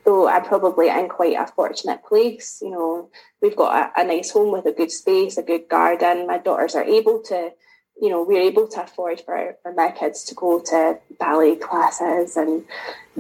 though, 0.07 0.29
I'm 0.29 0.45
probably 0.45 0.89
in 0.89 1.11
quite 1.11 1.37
a 1.37 1.47
fortunate 1.47 2.03
place. 2.05 2.61
You 2.63 2.71
know, 2.71 3.11
we've 3.43 3.55
got 3.55 3.93
a, 3.95 4.01
a 4.01 4.05
nice 4.05 4.31
home 4.31 4.51
with 4.51 4.65
a 4.65 4.73
good 4.73 4.91
space, 4.91 5.37
a 5.37 5.43
good 5.43 5.69
garden. 5.69 6.27
My 6.27 6.39
daughters 6.39 6.75
are 6.75 6.85
able 6.85 7.21
to 7.25 7.51
you 8.01 8.09
know, 8.09 8.23
we're 8.23 8.43
able 8.43 8.69
to 8.69 8.83
afford 8.83 9.21
for, 9.21 9.57
for 9.63 9.73
my 9.73 9.91
kids 9.91 10.23
to 10.25 10.35
go 10.35 10.61
to 10.61 10.99
ballet 11.19 11.57
classes 11.57 12.37
and 12.37 12.65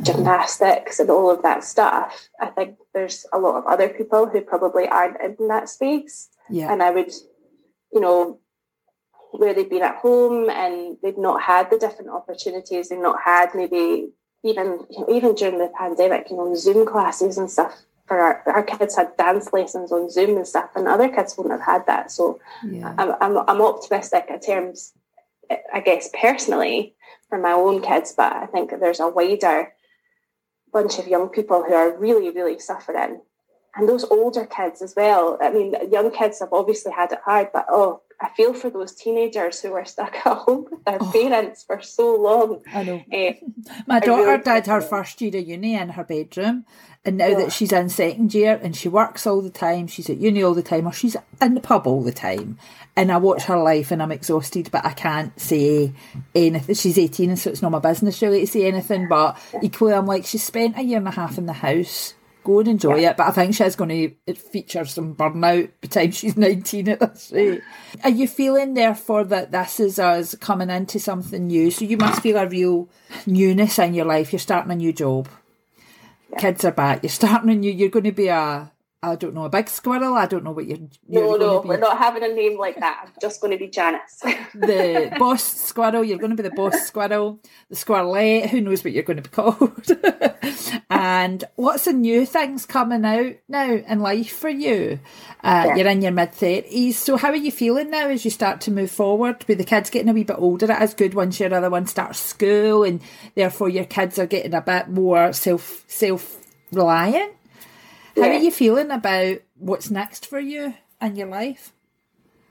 gymnastics 0.02 1.00
and 1.00 1.11
all 1.11 1.30
of 1.30 1.42
that 1.42 1.64
stuff. 1.64 2.28
I 2.40 2.47
think 2.47 2.76
there's 2.94 3.26
a 3.32 3.38
lot 3.38 3.56
of 3.56 3.66
other 3.66 3.88
people 3.88 4.26
who 4.26 4.40
probably 4.40 4.87
aren't 4.87 5.20
in 5.20 5.49
that 5.49 5.68
space. 5.68 6.28
Yeah. 6.49 6.73
And 6.73 6.82
I 6.82 6.90
would, 6.90 7.12
you 7.92 8.00
know, 8.00 8.38
where 9.32 9.52
they've 9.52 9.68
been 9.68 9.82
at 9.82 9.97
home 9.97 10.49
and 10.49 10.97
they've 11.02 11.18
not 11.18 11.42
had 11.42 11.70
the 11.70 11.78
different 11.78 12.11
opportunities, 12.11 12.88
they've 12.88 12.99
not 12.99 13.20
had 13.25 13.50
maybe 13.54 14.11
even 14.44 14.87
you 14.90 15.00
know, 15.00 15.06
even 15.11 15.35
during 15.35 15.58
the 15.58 15.70
pandemic, 15.76 16.30
you 16.30 16.37
know, 16.37 16.54
Zoom 16.54 16.87
classes 16.87 17.37
and 17.37 17.50
stuff 17.50 17.74
for 18.09 18.18
our, 18.18 18.42
our 18.47 18.62
kids 18.62 18.97
had 18.97 19.16
dance 19.16 19.53
lessons 19.53 19.92
on 19.92 20.11
Zoom 20.11 20.37
and 20.37 20.47
stuff, 20.47 20.71
and 20.75 20.88
other 20.88 21.09
kids 21.09 21.37
wouldn't 21.37 21.53
have 21.61 21.66
had 21.66 21.87
that. 21.87 22.11
So 22.11 22.40
yeah. 22.66 22.94
I'm, 22.99 23.12
I'm, 23.21 23.38
I'm 23.47 23.62
optimistic 23.62 24.27
in 24.31 24.40
terms, 24.40 24.94
I 25.73 25.81
guess, 25.81 26.09
personally 26.18 26.94
for 27.29 27.38
my 27.38 27.53
own 27.53 27.83
kids, 27.83 28.14
but 28.16 28.33
I 28.33 28.47
think 28.47 28.71
there's 28.81 29.01
a 29.01 29.09
wider 29.09 29.75
bunch 30.73 30.99
of 30.99 31.07
young 31.07 31.29
people 31.29 31.62
who 31.62 31.75
are 31.75 31.97
really, 31.97 32.31
really 32.31 32.59
suffering. 32.59 33.21
And 33.76 33.88
those 33.88 34.04
older 34.04 34.46
kids 34.46 34.83
as 34.83 34.94
well. 34.96 35.38
I 35.40 35.50
mean, 35.50 35.74
young 35.90 36.11
kids 36.11 36.40
have 36.40 36.52
obviously 36.52 36.92
had 36.92 37.12
it 37.12 37.20
hard, 37.24 37.50
but 37.52 37.66
oh, 37.68 38.02
I 38.20 38.31
feel 38.31 38.52
for 38.52 38.68
those 38.68 38.92
teenagers 38.92 39.61
who 39.61 39.70
were 39.70 39.85
stuck 39.85 40.14
at 40.14 40.37
home 40.38 40.66
with 40.70 40.85
their 40.85 40.98
oh, 41.00 41.12
parents 41.12 41.62
for 41.62 41.81
so 41.81 42.16
long. 42.16 42.62
I 42.72 42.83
know. 42.83 43.04
Uh, 43.12 43.33
My 43.87 44.00
daughter 44.00 44.24
really 44.24 44.42
did 44.42 44.66
her 44.66 44.81
first 44.81 45.20
year 45.20 45.37
of 45.37 45.46
uni 45.46 45.74
in 45.74 45.90
her 45.90 46.02
bedroom, 46.02 46.64
and 47.04 47.16
now 47.16 47.35
that 47.37 47.52
she's 47.52 47.72
in 47.72 47.88
second 47.88 48.35
year 48.35 48.59
and 48.61 48.74
she 48.74 48.88
works 48.88 49.26
all 49.26 49.40
the 49.40 49.50
time, 49.50 49.87
she's 49.87 50.11
at 50.11 50.18
uni 50.18 50.42
all 50.42 50.54
the 50.54 50.62
time, 50.62 50.88
or 50.88 50.92
she's 50.92 51.16
in 51.40 51.54
the 51.54 51.61
pub 51.61 51.87
all 51.87 52.02
the 52.02 52.12
time. 52.12 52.59
And 52.96 53.12
I 53.12 53.18
watch 53.18 53.44
her 53.44 53.57
life 53.57 53.92
and 53.92 54.02
I'm 54.02 54.11
exhausted, 54.11 54.70
but 54.72 54.85
I 54.85 54.92
can't 54.92 55.38
say 55.38 55.92
anything. 56.35 56.74
She's 56.74 56.98
18, 56.98 57.31
and 57.31 57.38
so 57.38 57.50
it's 57.50 57.62
not 57.62 57.70
my 57.70 57.78
business 57.78 58.20
really 58.20 58.40
to 58.40 58.46
say 58.48 58.66
anything. 58.66 59.07
But 59.07 59.38
equally, 59.62 59.94
I'm 59.94 60.07
like, 60.07 60.26
she 60.26 60.38
spent 60.38 60.76
a 60.76 60.83
year 60.83 60.98
and 60.98 61.07
a 61.07 61.12
half 61.12 61.38
in 61.38 61.46
the 61.46 61.52
house 61.52 62.14
go 62.48 62.61
and 62.61 62.68
enjoy 62.68 62.96
yeah. 62.96 63.11
it. 63.11 63.16
But 63.16 63.28
I 63.28 63.30
think 63.30 63.54
she's 63.54 63.76
going 63.76 64.16
to 64.26 64.34
feature 64.34 64.84
some 64.84 65.14
burnout 65.14 65.66
by 65.66 65.72
the 65.82 65.88
time 65.88 66.11
she's 66.11 66.37
19 66.37 66.88
at 66.88 67.00
this 67.00 67.30
rate. 67.32 67.62
Are 68.02 68.11
you 68.11 68.26
feeling, 68.26 68.74
therefore, 68.74 69.24
that 69.24 69.52
this 69.52 69.78
is 69.78 69.98
us 69.98 70.34
coming 70.37 70.70
into 70.70 70.98
something 70.98 71.46
new? 71.46 71.70
So 71.70 71.84
you 71.84 71.96
must 71.96 72.22
feel 72.22 72.38
a 72.38 72.48
real 72.48 72.88
newness 73.26 73.78
in 73.78 73.94
your 73.94 74.06
life. 74.06 74.32
You're 74.32 74.40
starting 74.40 74.72
a 74.72 74.76
new 74.76 74.92
job. 74.92 75.28
Yeah. 76.30 76.38
Kids 76.38 76.64
are 76.64 76.72
back. 76.72 77.02
You're 77.02 77.11
starting 77.11 77.50
a 77.50 77.54
new, 77.54 77.70
you're 77.70 77.90
going 77.90 78.04
to 78.04 78.12
be 78.12 78.28
a, 78.28 78.72
I 79.00 79.14
don't 79.14 79.32
know, 79.32 79.44
a 79.44 79.48
big 79.48 79.68
squirrel. 79.68 80.14
I 80.14 80.26
don't 80.26 80.42
know 80.42 80.50
what 80.50 80.66
you're. 80.66 80.78
you're 81.08 81.38
no, 81.38 81.61
no, 81.61 81.61
we're 81.61 81.78
not 81.78 81.98
having 81.98 82.24
a 82.24 82.34
name 82.34 82.58
like 82.58 82.80
that. 82.80 83.04
I'm 83.06 83.12
just 83.20 83.40
going 83.40 83.52
to 83.52 83.58
be 83.58 83.68
Janice. 83.68 84.18
the 84.54 85.14
boss 85.16 85.44
squirrel. 85.44 86.02
You're 86.02 86.18
going 86.18 86.37
to 86.37 86.42
be 86.42 86.48
the 86.48 86.54
boss 86.54 86.84
squirrel, 86.84 87.38
the 87.70 87.76
squirrelet. 87.76 88.48
Who 88.48 88.61
knows 88.61 88.82
what 88.82 88.92
you're 88.92 89.04
going 89.04 89.22
to 89.22 89.22
be 89.22 89.28
called? 89.28 89.88
and 90.90 91.44
lots 91.56 91.87
of 91.87 91.94
new 91.94 92.26
things 92.26 92.66
coming 92.66 93.04
out 93.04 93.37
now 93.48 93.70
in 93.70 94.00
life 94.00 94.37
for 94.37 94.48
you. 94.48 94.98
Uh, 95.44 95.66
yeah. 95.68 95.76
You're 95.76 95.88
in 95.88 96.02
your 96.02 96.11
mid 96.11 96.32
thirties. 96.32 96.98
So 96.98 97.16
how 97.16 97.28
are 97.28 97.37
you 97.37 97.52
feeling 97.52 97.90
now 97.90 98.08
as 98.08 98.24
you 98.24 98.32
start 98.32 98.61
to 98.62 98.72
move 98.72 98.90
forward? 98.90 99.44
With 99.46 99.58
the 99.58 99.64
kids 99.64 99.90
getting 99.90 100.08
a 100.08 100.12
wee 100.12 100.24
bit 100.24 100.38
older, 100.40 100.72
it 100.72 100.82
is 100.82 100.94
good 100.94 101.14
once 101.14 101.38
your 101.38 101.54
other 101.54 101.70
one 101.70 101.87
starts 101.87 102.18
school, 102.18 102.82
and 102.82 103.00
therefore 103.37 103.68
your 103.68 103.84
kids 103.84 104.18
are 104.18 104.26
getting 104.26 104.54
a 104.54 104.61
bit 104.61 104.88
more 104.88 105.32
self 105.32 105.84
self 105.87 106.44
reliant. 106.72 107.32
How 108.18 108.26
yeah. 108.26 108.38
are 108.38 108.42
you 108.42 108.50
feeling 108.50 108.90
about 108.90 109.38
what's 109.57 109.90
next 109.90 110.26
for 110.26 110.40
you 110.40 110.74
and 111.00 111.16
your 111.16 111.28
life? 111.28 111.72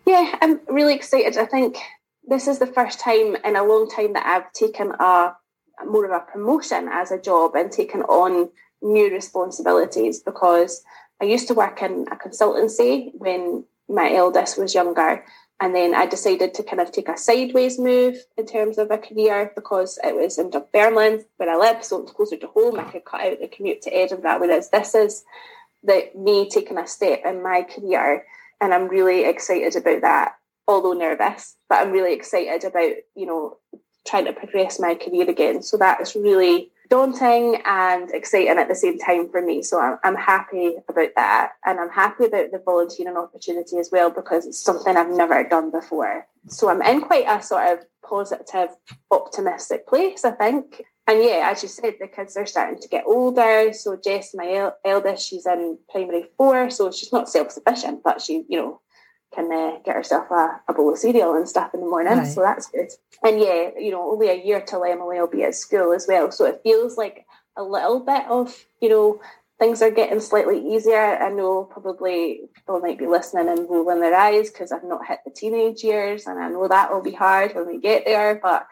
Yeah, 0.05 0.37
I'm 0.41 0.61
really 0.67 0.95
excited. 0.95 1.37
I 1.37 1.45
think 1.45 1.77
this 2.25 2.47
is 2.47 2.59
the 2.59 2.67
first 2.67 2.99
time 2.99 3.35
in 3.43 3.55
a 3.55 3.63
long 3.63 3.89
time 3.89 4.13
that 4.13 4.25
I've 4.25 4.51
taken 4.53 4.93
a 4.99 5.35
more 5.85 6.05
of 6.05 6.11
a 6.11 6.31
promotion 6.31 6.87
as 6.91 7.11
a 7.11 7.21
job 7.21 7.55
and 7.55 7.71
taken 7.71 8.01
on 8.03 8.49
new 8.81 9.11
responsibilities 9.11 10.19
because 10.21 10.83
I 11.21 11.25
used 11.25 11.47
to 11.49 11.53
work 11.53 11.81
in 11.81 12.07
a 12.11 12.15
consultancy 12.15 13.11
when 13.15 13.65
my 13.89 14.13
eldest 14.13 14.57
was 14.57 14.73
younger. 14.73 15.25
And 15.59 15.75
then 15.75 15.95
I 15.95 16.05
decided 16.05 16.53
to 16.53 16.63
kind 16.63 16.79
of 16.79 16.91
take 16.91 17.09
a 17.09 17.17
sideways 17.17 17.79
move 17.79 18.15
in 18.37 18.45
terms 18.45 18.77
of 18.77 18.91
a 18.91 18.97
career 18.97 19.51
because 19.55 19.97
it 20.03 20.15
was 20.15 20.37
in 20.37 20.51
Dunfermline 20.51 21.25
where 21.37 21.49
I 21.49 21.57
live, 21.57 21.83
so 21.83 21.97
it 21.97 22.03
was 22.03 22.11
closer 22.11 22.37
to 22.37 22.47
home. 22.47 22.79
I 22.79 22.83
could 22.83 23.05
cut 23.05 23.21
out 23.21 23.39
the 23.39 23.47
commute 23.47 23.81
to 23.81 23.89
Edinburgh, 23.89 24.39
whereas 24.39 24.69
this 24.69 24.93
is 24.93 25.23
that 25.83 26.15
me 26.15 26.49
taking 26.49 26.77
a 26.77 26.87
step 26.87 27.21
in 27.25 27.43
my 27.43 27.63
career 27.63 28.25
and 28.59 28.73
I'm 28.73 28.87
really 28.87 29.25
excited 29.25 29.75
about 29.75 30.01
that 30.01 30.35
although 30.67 30.93
nervous 30.93 31.55
but 31.69 31.81
I'm 31.81 31.91
really 31.91 32.13
excited 32.13 32.63
about 32.63 32.93
you 33.15 33.25
know 33.25 33.57
trying 34.07 34.25
to 34.25 34.33
progress 34.33 34.79
my 34.79 34.95
career 34.95 35.29
again. 35.29 35.61
So 35.61 35.77
that 35.77 36.01
is 36.01 36.15
really 36.15 36.71
daunting 36.89 37.61
and 37.65 38.09
exciting 38.11 38.57
at 38.57 38.69
the 38.69 38.75
same 38.75 38.97
time 38.97 39.29
for 39.29 39.41
me. 39.41 39.61
So 39.61 39.79
I'm, 39.79 39.97
I'm 40.03 40.15
happy 40.15 40.75
about 40.87 41.09
that. 41.15 41.51
And 41.65 41.79
I'm 41.79 41.89
happy 41.89 42.25
about 42.25 42.51
the 42.51 42.61
volunteering 42.63 43.17
opportunity 43.17 43.77
as 43.77 43.89
well 43.91 44.09
because 44.09 44.45
it's 44.47 44.59
something 44.59 44.95
I've 44.95 45.09
never 45.09 45.43
done 45.43 45.69
before. 45.69 46.25
So 46.47 46.69
I'm 46.69 46.81
in 46.81 47.01
quite 47.01 47.25
a 47.27 47.43
sort 47.43 47.67
of 47.67 47.85
positive 48.01 48.69
optimistic 49.11 49.85
place 49.85 50.23
I 50.23 50.31
think 50.31 50.85
and 51.07 51.23
yeah, 51.23 51.49
as 51.51 51.63
you 51.63 51.69
said, 51.69 51.95
the 51.99 52.07
kids 52.07 52.35
are 52.35 52.45
starting 52.45 52.79
to 52.79 52.87
get 52.89 53.05
older. 53.07 53.71
So 53.73 53.97
Jess, 54.03 54.35
my 54.35 54.51
el- 54.53 54.77
eldest, 54.85 55.27
she's 55.27 55.45
in 55.45 55.77
primary 55.89 56.25
four, 56.37 56.69
so 56.69 56.91
she's 56.91 57.13
not 57.13 57.29
self 57.29 57.51
sufficient, 57.51 58.03
but 58.03 58.21
she, 58.21 58.43
you 58.49 58.59
know, 58.59 58.81
can 59.33 59.51
uh, 59.51 59.79
get 59.85 59.95
herself 59.95 60.29
a, 60.31 60.61
a, 60.67 60.73
bowl 60.73 60.91
of 60.91 60.97
cereal 60.97 61.35
and 61.35 61.47
stuff 61.47 61.73
in 61.73 61.81
the 61.81 61.85
morning. 61.85 62.17
Right. 62.17 62.27
So 62.27 62.41
that's 62.41 62.67
good. 62.69 62.89
And 63.23 63.39
yeah, 63.39 63.69
you 63.77 63.91
know, 63.91 64.11
only 64.11 64.29
a 64.29 64.43
year 64.45 64.61
till 64.61 64.83
Emily 64.83 65.19
will 65.19 65.27
be 65.27 65.43
at 65.43 65.55
school 65.55 65.93
as 65.93 66.05
well. 66.07 66.31
So 66.31 66.45
it 66.45 66.61
feels 66.63 66.97
like 66.97 67.25
a 67.55 67.63
little 67.63 67.99
bit 67.99 68.25
of, 68.29 68.65
you 68.81 68.89
know, 68.89 69.19
things 69.59 69.81
are 69.81 69.91
getting 69.91 70.19
slightly 70.19 70.59
easier. 70.73 71.17
I 71.17 71.29
know 71.29 71.63
probably 71.63 72.41
people 72.53 72.79
might 72.79 72.97
be 72.97 73.07
listening 73.07 73.49
and 73.49 73.69
rolling 73.69 74.01
their 74.01 74.15
eyes 74.15 74.49
because 74.49 74.71
I've 74.71 74.83
not 74.83 75.07
hit 75.07 75.19
the 75.25 75.31
teenage 75.31 75.83
years, 75.83 76.27
and 76.27 76.39
I 76.39 76.49
know 76.49 76.67
that 76.67 76.91
will 76.91 77.01
be 77.01 77.11
hard 77.11 77.55
when 77.55 77.67
we 77.67 77.79
get 77.79 78.05
there. 78.05 78.39
But 78.41 78.67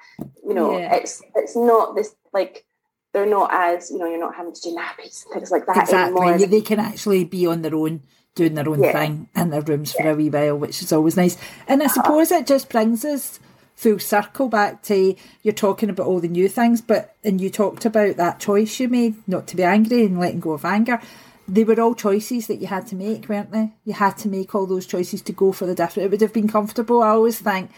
you 0.46 0.54
know, 0.54 0.78
yeah. 0.78 0.96
it's 0.96 1.22
it's 1.36 1.56
not 1.56 1.96
this 1.96 2.16
like 2.34 2.66
they're 3.14 3.26
not 3.26 3.50
as 3.52 3.90
you 3.90 3.98
know 3.98 4.06
you're 4.06 4.20
not 4.20 4.36
having 4.36 4.54
to 4.54 4.62
do 4.62 4.76
nappies 4.76 5.26
and 5.26 5.34
things 5.34 5.52
like 5.52 5.66
that 5.66 5.78
exactly. 5.78 6.22
anymore. 6.22 6.48
They 6.48 6.62
can 6.62 6.80
actually 6.80 7.26
be 7.26 7.48
on 7.48 7.62
their 7.62 7.76
own 7.76 8.04
doing 8.36 8.54
their 8.54 8.68
own 8.68 8.84
yeah. 8.84 8.92
thing 8.92 9.30
in 9.36 9.50
their 9.50 9.62
rooms 9.62 9.96
yeah. 9.98 10.04
for 10.04 10.10
a 10.12 10.16
wee 10.16 10.30
while, 10.30 10.58
which 10.58 10.82
is 10.82 10.92
always 10.92 11.16
nice. 11.16 11.38
And 11.68 11.82
I 11.82 11.86
uh-huh. 11.86 11.94
suppose 11.94 12.32
uh, 12.32 12.36
it 12.36 12.48
just 12.48 12.70
brings 12.70 13.06
us 13.06 13.40
full 13.76 14.00
circle 14.00 14.48
back 14.48 14.82
to 14.84 15.16
you're 15.44 15.54
talking 15.54 15.90
about 15.90 16.08
all 16.08 16.20
the 16.20 16.28
new 16.28 16.48
things, 16.48 16.82
but 16.82 17.16
and 17.24 17.40
you 17.40 17.50
talked 17.50 17.86
about 17.86 18.18
that 18.18 18.40
choice 18.40 18.80
you 18.80 18.88
made 18.88 19.16
not 19.28 19.48
to 19.48 19.56
be 19.56 19.64
angry 19.64 20.06
and 20.06 20.20
letting 20.20 20.40
go 20.40 20.54
of 20.54 20.66
anger. 20.66 21.00
They 21.48 21.64
were 21.64 21.80
all 21.80 21.94
choices 21.94 22.48
that 22.48 22.56
you 22.56 22.68
had 22.68 22.88
to 22.88 22.96
make, 22.96 23.30
weren't 23.30 23.52
they? 23.52 23.74
You 23.84 23.94
had 23.94 24.18
to 24.20 24.30
make 24.30 24.56
all 24.56 24.66
those 24.66 24.88
choices 24.88 25.22
to 25.24 25.32
go 25.32 25.52
for 25.52 25.68
the 25.68 25.76
different. 25.76 26.08
It 26.08 26.12
would 26.12 26.22
have 26.22 26.34
been 26.34 26.48
comfortable. 26.48 27.04
I 27.04 27.10
always 27.10 27.40
think, 27.40 27.70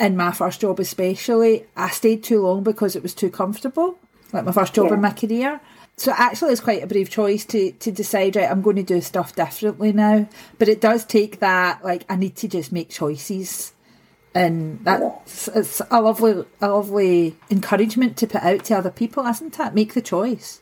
in 0.00 0.16
my 0.16 0.32
first 0.32 0.60
job 0.60 0.80
especially, 0.80 1.66
I 1.76 1.90
stayed 1.90 2.24
too 2.24 2.40
long 2.40 2.64
because 2.64 2.96
it 2.96 3.02
was 3.02 3.14
too 3.14 3.30
comfortable. 3.30 3.98
Like 4.32 4.44
my 4.44 4.52
first 4.52 4.74
job 4.74 4.88
yeah. 4.88 4.94
in 4.94 5.00
my 5.00 5.12
career. 5.12 5.60
So 5.96 6.12
actually, 6.16 6.52
it's 6.52 6.60
quite 6.60 6.82
a 6.82 6.86
brave 6.86 7.10
choice 7.10 7.44
to 7.46 7.70
to 7.70 7.92
decide. 7.92 8.34
Right, 8.34 8.50
I'm 8.50 8.62
going 8.62 8.76
to 8.76 8.82
do 8.82 9.00
stuff 9.02 9.36
differently 9.36 9.92
now. 9.92 10.26
But 10.58 10.68
it 10.68 10.80
does 10.80 11.04
take 11.04 11.38
that. 11.40 11.84
Like 11.84 12.04
I 12.08 12.16
need 12.16 12.34
to 12.36 12.48
just 12.48 12.72
make 12.72 12.88
choices 12.88 13.74
and 14.34 14.80
that's 14.84 15.48
it's 15.48 15.82
a 15.90 16.00
lovely 16.00 16.44
a 16.60 16.68
lovely 16.68 17.36
encouragement 17.50 18.16
to 18.16 18.26
put 18.26 18.42
out 18.42 18.64
to 18.64 18.74
other 18.74 18.90
people 18.90 19.26
isn't 19.26 19.58
it? 19.58 19.74
Make 19.74 19.94
the 19.94 20.02
choice. 20.02 20.60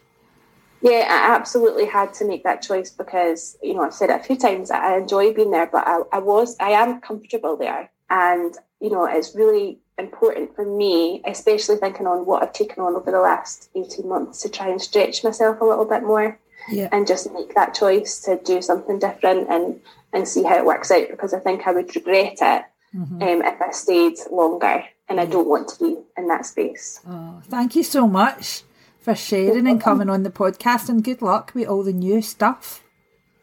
Yeah 0.82 1.06
i 1.08 1.34
absolutely 1.34 1.86
had 1.86 2.14
to 2.14 2.26
make 2.26 2.42
that 2.44 2.62
choice 2.62 2.90
because 2.90 3.58
you 3.62 3.74
know 3.74 3.82
i've 3.82 3.94
said 3.94 4.10
it 4.10 4.20
a 4.20 4.24
few 4.24 4.36
times 4.36 4.70
i 4.70 4.96
enjoy 4.96 5.32
being 5.32 5.50
there 5.50 5.66
but 5.66 5.86
i, 5.86 6.00
I 6.12 6.18
was 6.18 6.56
i 6.58 6.70
am 6.70 7.00
comfortable 7.00 7.56
there. 7.56 7.90
And 8.08 8.56
you 8.80 8.90
know 8.90 9.04
it's 9.04 9.34
really 9.34 9.78
important 9.98 10.56
for 10.56 10.64
me 10.64 11.22
especially 11.26 11.76
thinking 11.76 12.06
on 12.06 12.24
what 12.26 12.42
i've 12.42 12.52
taken 12.52 12.82
on 12.82 12.96
over 12.96 13.10
the 13.10 13.20
last 13.20 13.68
18 13.74 14.08
months 14.08 14.42
to 14.42 14.48
try 14.48 14.68
and 14.68 14.80
stretch 14.80 15.22
myself 15.22 15.60
a 15.60 15.64
little 15.64 15.84
bit 15.84 16.02
more 16.02 16.38
yeah. 16.70 16.88
and 16.90 17.06
just 17.06 17.32
make 17.32 17.54
that 17.54 17.74
choice 17.74 18.20
to 18.20 18.40
do 18.44 18.62
something 18.62 18.98
different 18.98 19.48
and 19.50 19.80
and 20.12 20.26
see 20.26 20.42
how 20.42 20.56
it 20.56 20.64
works 20.64 20.90
out 20.90 21.08
because 21.10 21.34
i 21.34 21.38
think 21.38 21.66
i 21.66 21.72
would 21.72 21.94
regret 21.94 22.38
it 22.40 22.64
mm-hmm. 22.94 23.22
um, 23.22 23.42
if 23.42 23.60
I 23.60 23.70
stayed 23.70 24.18
longer, 24.30 24.84
and 25.08 25.20
I 25.20 25.26
don't 25.26 25.48
want 25.48 25.68
to 25.68 25.78
be 25.78 25.96
in 26.16 26.28
that 26.28 26.46
space. 26.46 27.00
Oh, 27.06 27.42
thank 27.44 27.74
you 27.74 27.82
so 27.82 28.06
much 28.06 28.62
for 28.98 29.14
sharing 29.14 29.66
and 29.66 29.80
coming 29.80 30.08
on 30.08 30.22
the 30.22 30.30
podcast, 30.30 30.88
and 30.88 31.02
good 31.02 31.22
luck 31.22 31.52
with 31.54 31.68
all 31.68 31.82
the 31.82 31.92
new 31.92 32.22
stuff. 32.22 32.82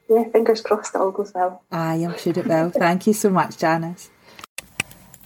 Yeah, 0.10 0.23
fingers 0.29 0.62
crossed 0.62 0.95
it 0.95 1.01
all 1.01 1.12
goes 1.12 1.33
well. 1.33 1.63
I 1.71 1.95
am 1.95 2.17
sure 2.17 2.33
it 2.38 2.47
will. 2.47 2.69
thank 2.75 3.07
you 3.07 3.13
so 3.13 3.29
much, 3.29 3.57
Janice. 3.57 4.10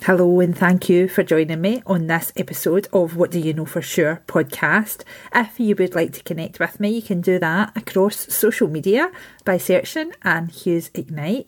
Hello, 0.03 0.39
and 0.39 0.57
thank 0.57 0.89
you 0.89 1.07
for 1.07 1.21
joining 1.21 1.61
me 1.61 1.83
on 1.85 2.07
this 2.07 2.31
episode 2.35 2.87
of 2.91 3.15
What 3.15 3.29
Do 3.29 3.39
You 3.39 3.53
Know 3.53 3.65
For 3.65 3.83
Sure 3.83 4.23
podcast. 4.25 5.03
If 5.35 5.59
you 5.59 5.75
would 5.75 5.93
like 5.93 6.13
to 6.13 6.23
connect 6.23 6.59
with 6.59 6.79
me, 6.79 6.89
you 6.89 7.03
can 7.03 7.21
do 7.21 7.37
that 7.37 7.77
across 7.77 8.33
social 8.33 8.67
media 8.67 9.11
by 9.45 9.59
searching 9.59 10.13
Anne 10.23 10.47
Hughes 10.47 10.89
Ignite. 10.95 11.47